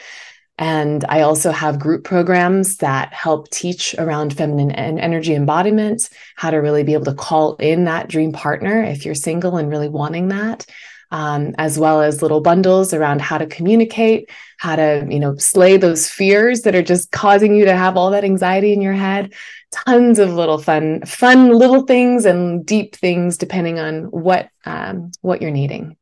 And 0.57 1.05
I 1.09 1.23
also 1.23 1.51
have 1.51 1.81
group 1.81 2.05
programs 2.05 2.77
that 2.77 3.13
help 3.13 3.51
teach 3.51 3.93
around 3.99 4.37
feminine 4.37 4.71
and 4.71 5.01
energy 5.01 5.35
embodiment, 5.35 6.09
how 6.37 6.51
to 6.51 6.59
really 6.59 6.85
be 6.85 6.95
able 6.95 7.07
to 7.07 7.15
call 7.15 7.57
in 7.57 7.87
that 7.87 8.09
dream 8.09 8.31
partner 8.31 8.81
if 8.85 9.05
you're 9.05 9.17
single 9.17 9.57
and 9.57 9.69
really 9.69 9.89
wanting 9.89 10.29
that 10.29 10.65
um, 11.15 11.55
as 11.59 11.79
well 11.79 12.03
as 12.03 12.23
little 12.23 12.41
bundles 12.41 12.93
around 12.93 13.21
how 13.21 13.39
to 13.39 13.47
communicate, 13.47 14.29
how 14.59 14.75
to, 14.75 15.07
you 15.09 15.21
know, 15.21 15.37
slay 15.37 15.77
those 15.77 16.11
fears 16.11 16.63
that 16.63 16.75
are 16.75 16.83
just 16.83 17.13
causing 17.13 17.55
you 17.55 17.65
to 17.67 17.77
have 17.77 17.97
all 17.97 18.11
that 18.11 18.25
anxiety 18.25 18.73
in 18.73 18.83
your 18.83 18.95
head. 18.95 19.33
Tons 19.71 20.19
of 20.19 20.35
little 20.35 20.59
fun, 20.59 21.03
fun 21.07 21.51
little 21.57 21.83
things 21.83 22.25
and 22.25 22.67
deep 22.67 22.97
things 22.97 23.39
depending 23.39 23.79
on 23.79 24.07
what 24.07 24.49
um, 24.65 25.13
what 25.21 25.41
you're 25.41 25.53
needing. 25.53 25.97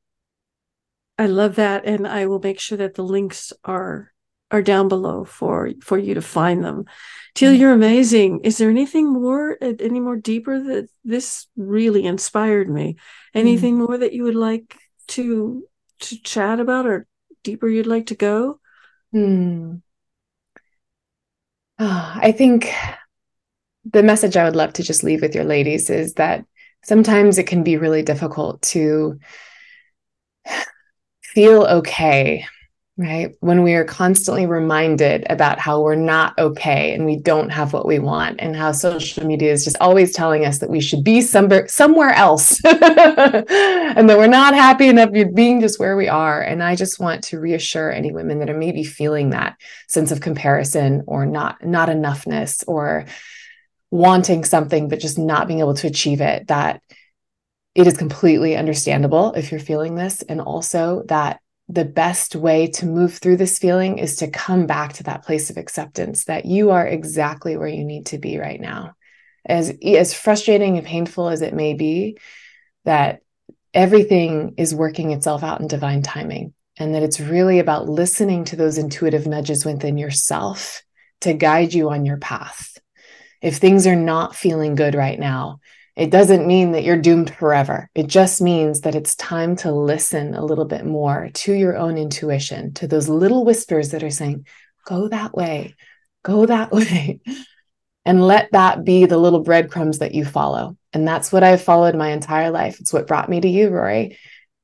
I 1.18 1.27
love 1.27 1.57
that, 1.57 1.85
and 1.85 2.09
I 2.09 2.25
will 2.25 2.40
make 2.40 2.59
sure 2.59 2.79
that 2.79 2.94
the 2.94 3.05
links 3.05 3.53
are 3.64 4.12
are 4.51 4.62
down 4.62 4.88
below 4.88 5.25
for 5.25 5.72
for 5.83 5.98
you 5.98 6.14
to 6.14 6.22
find 6.22 6.64
them. 6.64 6.87
Teal, 7.35 7.51
mm-hmm. 7.51 7.61
you're 7.61 7.72
amazing. 7.72 8.40
Is 8.44 8.57
there 8.57 8.70
anything 8.70 9.12
more, 9.12 9.59
any 9.61 10.01
more 10.01 10.16
deeper 10.16 10.59
that 10.59 10.88
this 11.05 11.48
really 11.55 12.05
inspired 12.05 12.70
me? 12.70 12.96
Anything 13.35 13.75
mm-hmm. 13.75 13.85
more 13.85 13.98
that 13.98 14.14
you 14.14 14.25
would 14.25 14.35
like 14.35 14.77
to 15.16 15.64
to 16.01 16.22
chat 16.22 16.61
about 16.61 16.87
or 16.87 17.07
deeper 17.42 17.68
you'd 17.68 17.87
like 17.87 18.07
to 18.07 18.14
go? 18.14 18.61
Hmm. 19.12 19.77
Oh, 21.79 22.12
I 22.22 22.33
think 22.33 22.72
the 23.85 24.03
message 24.03 24.37
I 24.37 24.44
would 24.44 24.57
love 24.57 24.72
to 24.75 24.83
just 24.83 25.03
leave 25.03 25.22
with 25.22 25.35
your 25.35 25.44
ladies 25.44 25.90
is 25.90 26.14
that 26.14 26.44
sometimes 26.85 27.38
it 27.38 27.46
can 27.46 27.62
be 27.62 27.77
really 27.77 28.03
difficult 28.03 28.62
to 28.62 29.18
feel 31.22 31.64
okay 31.64 32.46
right? 32.98 33.35
When 33.40 33.62
we 33.62 33.72
are 33.74 33.85
constantly 33.85 34.44
reminded 34.44 35.26
about 35.31 35.59
how 35.59 35.81
we're 35.81 35.94
not 35.94 36.38
okay 36.38 36.92
and 36.92 37.07
we 37.07 37.16
don't 37.16 37.48
have 37.48 37.72
what 37.72 37.87
we 37.87 37.98
want, 37.98 38.40
and 38.40 38.55
how 38.55 38.72
social 38.72 39.26
media 39.26 39.50
is 39.50 39.64
just 39.64 39.78
always 39.81 40.12
telling 40.12 40.44
us 40.44 40.59
that 40.59 40.68
we 40.68 40.81
should 40.81 41.02
be 41.02 41.22
somewhere 41.22 41.66
somewhere 41.68 42.11
else, 42.11 42.62
and 42.64 44.11
that 44.11 44.18
we're 44.18 44.26
not 44.26 44.55
happy 44.55 44.88
enough 44.88 45.11
being 45.35 45.61
just 45.61 45.81
where 45.81 45.96
we 45.96 46.09
are. 46.09 46.42
And 46.42 46.62
I 46.62 46.76
just 46.76 47.00
want 47.00 47.24
to 47.24 47.40
reassure 47.40 47.90
any 47.90 48.12
women 48.12 48.40
that 48.40 48.50
are 48.50 48.59
maybe 48.59 48.85
feeling 48.85 49.31
that 49.31 49.57
sense 49.88 50.12
of 50.12 50.20
comparison 50.20 51.05
or 51.07 51.24
not 51.24 51.64
not 51.64 51.88
enoughness 51.88 52.62
or 52.66 53.07
wanting 53.90 54.42
something 54.42 54.88
but 54.88 55.00
just 55.00 55.18
not 55.18 55.46
being 55.46 55.61
able 55.61 55.74
to 55.74 55.87
achieve 55.87 56.22
it 56.22 56.48
that 56.48 56.81
it 57.74 57.87
is 57.87 57.96
completely 57.96 58.57
understandable 58.57 59.35
if 59.35 59.50
you're 59.50 59.61
feeling 59.61 59.94
this 59.94 60.22
and 60.22 60.40
also 60.40 61.02
that 61.09 61.40
the 61.68 61.85
best 61.85 62.37
way 62.37 62.66
to 62.66 62.87
move 62.87 63.14
through 63.14 63.37
this 63.37 63.59
feeling 63.59 63.98
is 63.98 64.16
to 64.16 64.31
come 64.31 64.66
back 64.66 64.94
to 64.94 65.05
that 65.05 65.25
place 65.25 65.48
of 65.48 65.57
acceptance 65.57 66.25
that 66.25 66.44
you 66.44 66.70
are 66.70 66.87
exactly 66.87 67.57
where 67.57 67.68
you 67.68 67.85
need 67.85 68.07
to 68.07 68.18
be 68.18 68.38
right 68.38 68.61
now. 68.61 68.94
As, 69.44 69.72
as 69.85 70.14
frustrating 70.14 70.77
and 70.77 70.87
painful 70.87 71.29
as 71.29 71.42
it 71.42 71.55
may 71.55 71.75
be, 71.75 72.18
that 72.85 73.20
everything 73.75 74.55
is 74.57 74.75
working 74.75 75.12
itself 75.12 75.42
out 75.42 75.61
in 75.61 75.66
divine 75.66 76.03
timing. 76.03 76.55
And 76.79 76.94
that 76.94 77.03
it's 77.03 77.20
really 77.20 77.59
about 77.59 77.88
listening 77.88 78.44
to 78.46 78.57
those 78.57 78.79
intuitive 78.79 79.27
nudges 79.27 79.64
within 79.64 79.98
yourself 79.98 80.83
to 81.20 81.35
guide 81.35 81.75
you 81.75 81.90
on 81.90 82.07
your 82.07 82.16
path. 82.16 82.79
If 83.40 83.57
things 83.57 83.87
are 83.87 83.96
not 83.96 84.35
feeling 84.35 84.75
good 84.75 84.94
right 84.94 85.18
now, 85.18 85.61
it 85.94 86.11
doesn't 86.11 86.46
mean 86.46 86.72
that 86.72 86.85
you're 86.85 86.96
doomed 86.96 87.35
forever. 87.35 87.90
It 87.94 88.07
just 88.07 88.40
means 88.40 88.83
that 88.83 88.94
it's 88.94 89.14
time 89.14 89.57
to 89.57 89.72
listen 89.72 90.35
a 90.35 90.44
little 90.44 90.64
bit 90.64 90.87
more 90.87 91.28
to 91.35 91.52
your 91.52 91.76
own 91.76 91.98
intuition, 91.98 92.72
to 92.74 92.87
those 92.87 93.09
little 93.09 93.44
whispers 93.44 93.90
that 93.90 94.02
are 94.02 94.11
saying, 94.11 94.46
go 94.87 95.09
that 95.09 95.35
way, 95.35 95.74
go 96.22 96.46
that 96.46 96.72
way. 96.72 97.20
And 98.05 98.26
let 98.26 98.50
that 98.52 98.85
be 98.85 99.07
the 99.07 99.18
little 99.18 99.40
breadcrumbs 99.40 100.00
that 100.00 100.14
you 100.14 100.24
follow. 100.24 100.76
And 100.92 101.07
that's 101.07 101.31
what 101.31 101.44
I've 101.44 101.62
followed 101.62 101.94
my 101.94 102.11
entire 102.11 102.50
life. 102.50 102.81
It's 102.81 102.92
what 102.92 103.07
brought 103.07 103.28
me 103.28 103.40
to 103.40 103.48
you, 103.48 103.68
Rori. 103.68 104.18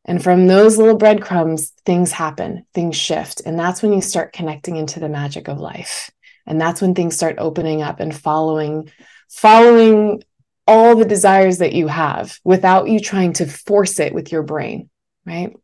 And 0.04 0.22
from 0.24 0.46
those 0.46 0.78
little 0.78 0.96
breadcrumbs, 0.96 1.72
things 1.84 2.10
happen, 2.10 2.66
things 2.74 2.96
shift. 2.96 3.42
And 3.44 3.58
that's 3.58 3.82
when 3.82 3.92
you 3.92 4.00
start 4.00 4.32
connecting 4.32 4.76
into 4.76 4.98
the 4.98 5.08
magic 5.08 5.48
of 5.48 5.60
life. 5.60 6.10
And 6.46 6.60
that's 6.60 6.80
when 6.80 6.94
things 6.94 7.14
start 7.14 7.36
opening 7.38 7.82
up 7.82 8.00
and 8.00 8.16
following, 8.16 8.90
following 9.28 10.22
all 10.68 10.94
the 10.94 11.04
desires 11.04 11.58
that 11.58 11.72
you 11.72 11.88
have 11.88 12.38
without 12.44 12.88
you 12.88 13.00
trying 13.00 13.32
to 13.32 13.46
force 13.46 13.98
it 13.98 14.14
with 14.14 14.30
your 14.30 14.44
brain, 14.44 14.88
right? 15.26 15.56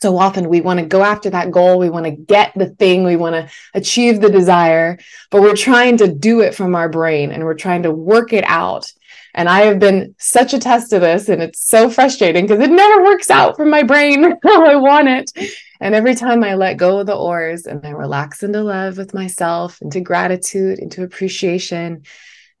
So 0.00 0.16
often 0.16 0.48
we 0.48 0.60
want 0.60 0.80
to 0.80 0.86
go 0.86 1.02
after 1.02 1.30
that 1.30 1.50
goal, 1.50 1.78
we 1.78 1.90
want 1.90 2.04
to 2.04 2.10
get 2.10 2.52
the 2.54 2.68
thing, 2.68 3.04
we 3.04 3.16
want 3.16 3.34
to 3.34 3.50
achieve 3.74 4.20
the 4.20 4.30
desire, 4.30 4.98
but 5.30 5.42
we're 5.42 5.56
trying 5.56 5.96
to 5.98 6.08
do 6.12 6.40
it 6.40 6.54
from 6.54 6.74
our 6.74 6.88
brain 6.88 7.32
and 7.32 7.42
we're 7.44 7.54
trying 7.54 7.82
to 7.82 7.90
work 7.90 8.32
it 8.32 8.44
out 8.44 8.92
and 9.34 9.48
I 9.48 9.62
have 9.62 9.80
been 9.80 10.14
such 10.18 10.54
a 10.54 10.60
test 10.60 10.92
of 10.92 11.00
this, 11.00 11.28
and 11.28 11.42
it's 11.42 11.68
so 11.68 11.90
frustrating 11.90 12.46
because 12.46 12.62
it 12.62 12.70
never 12.70 13.02
works 13.02 13.30
out 13.30 13.56
for 13.56 13.66
my 13.66 13.82
brain 13.82 14.22
how 14.44 14.64
I 14.64 14.76
want 14.76 15.08
it. 15.08 15.32
And 15.80 15.94
every 15.94 16.14
time 16.14 16.44
I 16.44 16.54
let 16.54 16.76
go 16.76 17.00
of 17.00 17.06
the 17.06 17.16
oars 17.16 17.66
and 17.66 17.84
I 17.84 17.90
relax 17.90 18.44
into 18.44 18.62
love 18.62 18.96
with 18.96 19.12
myself, 19.12 19.82
into 19.82 20.00
gratitude, 20.00 20.78
into 20.78 21.02
appreciation, 21.02 22.04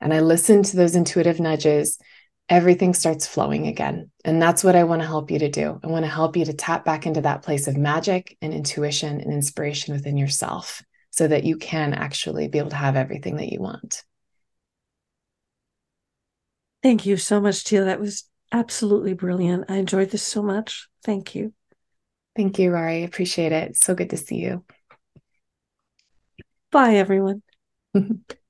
and 0.00 0.12
I 0.12 0.20
listen 0.20 0.62
to 0.62 0.76
those 0.76 0.96
intuitive 0.96 1.40
nudges, 1.40 1.98
everything 2.48 2.94
starts 2.94 3.26
flowing 3.26 3.66
again. 3.66 4.10
And 4.24 4.40
that's 4.40 4.62
what 4.62 4.76
I 4.76 4.84
want 4.84 5.02
to 5.02 5.08
help 5.08 5.30
you 5.30 5.38
to 5.38 5.48
do. 5.48 5.80
I 5.82 5.86
want 5.86 6.04
to 6.04 6.10
help 6.10 6.36
you 6.36 6.44
to 6.44 6.52
tap 6.52 6.84
back 6.84 7.06
into 7.06 7.22
that 7.22 7.42
place 7.42 7.68
of 7.68 7.76
magic 7.76 8.36
and 8.42 8.52
intuition 8.52 9.20
and 9.20 9.32
inspiration 9.32 9.94
within 9.94 10.16
yourself 10.16 10.82
so 11.10 11.28
that 11.28 11.44
you 11.44 11.56
can 11.56 11.94
actually 11.94 12.48
be 12.48 12.58
able 12.58 12.70
to 12.70 12.76
have 12.76 12.96
everything 12.96 13.36
that 13.36 13.50
you 13.50 13.60
want. 13.60 14.02
Thank 16.82 17.06
you 17.06 17.16
so 17.16 17.40
much, 17.40 17.64
Teal. 17.64 17.86
That 17.86 18.00
was 18.00 18.24
absolutely 18.52 19.14
brilliant. 19.14 19.70
I 19.70 19.76
enjoyed 19.76 20.10
this 20.10 20.22
so 20.22 20.42
much. 20.42 20.88
Thank 21.02 21.34
you. 21.34 21.54
Thank 22.36 22.58
you, 22.58 22.72
Rori. 22.72 23.04
Appreciate 23.04 23.52
it. 23.52 23.76
So 23.76 23.94
good 23.94 24.10
to 24.10 24.16
see 24.16 24.36
you. 24.36 24.64
Bye, 26.70 26.96
everyone. 26.96 27.42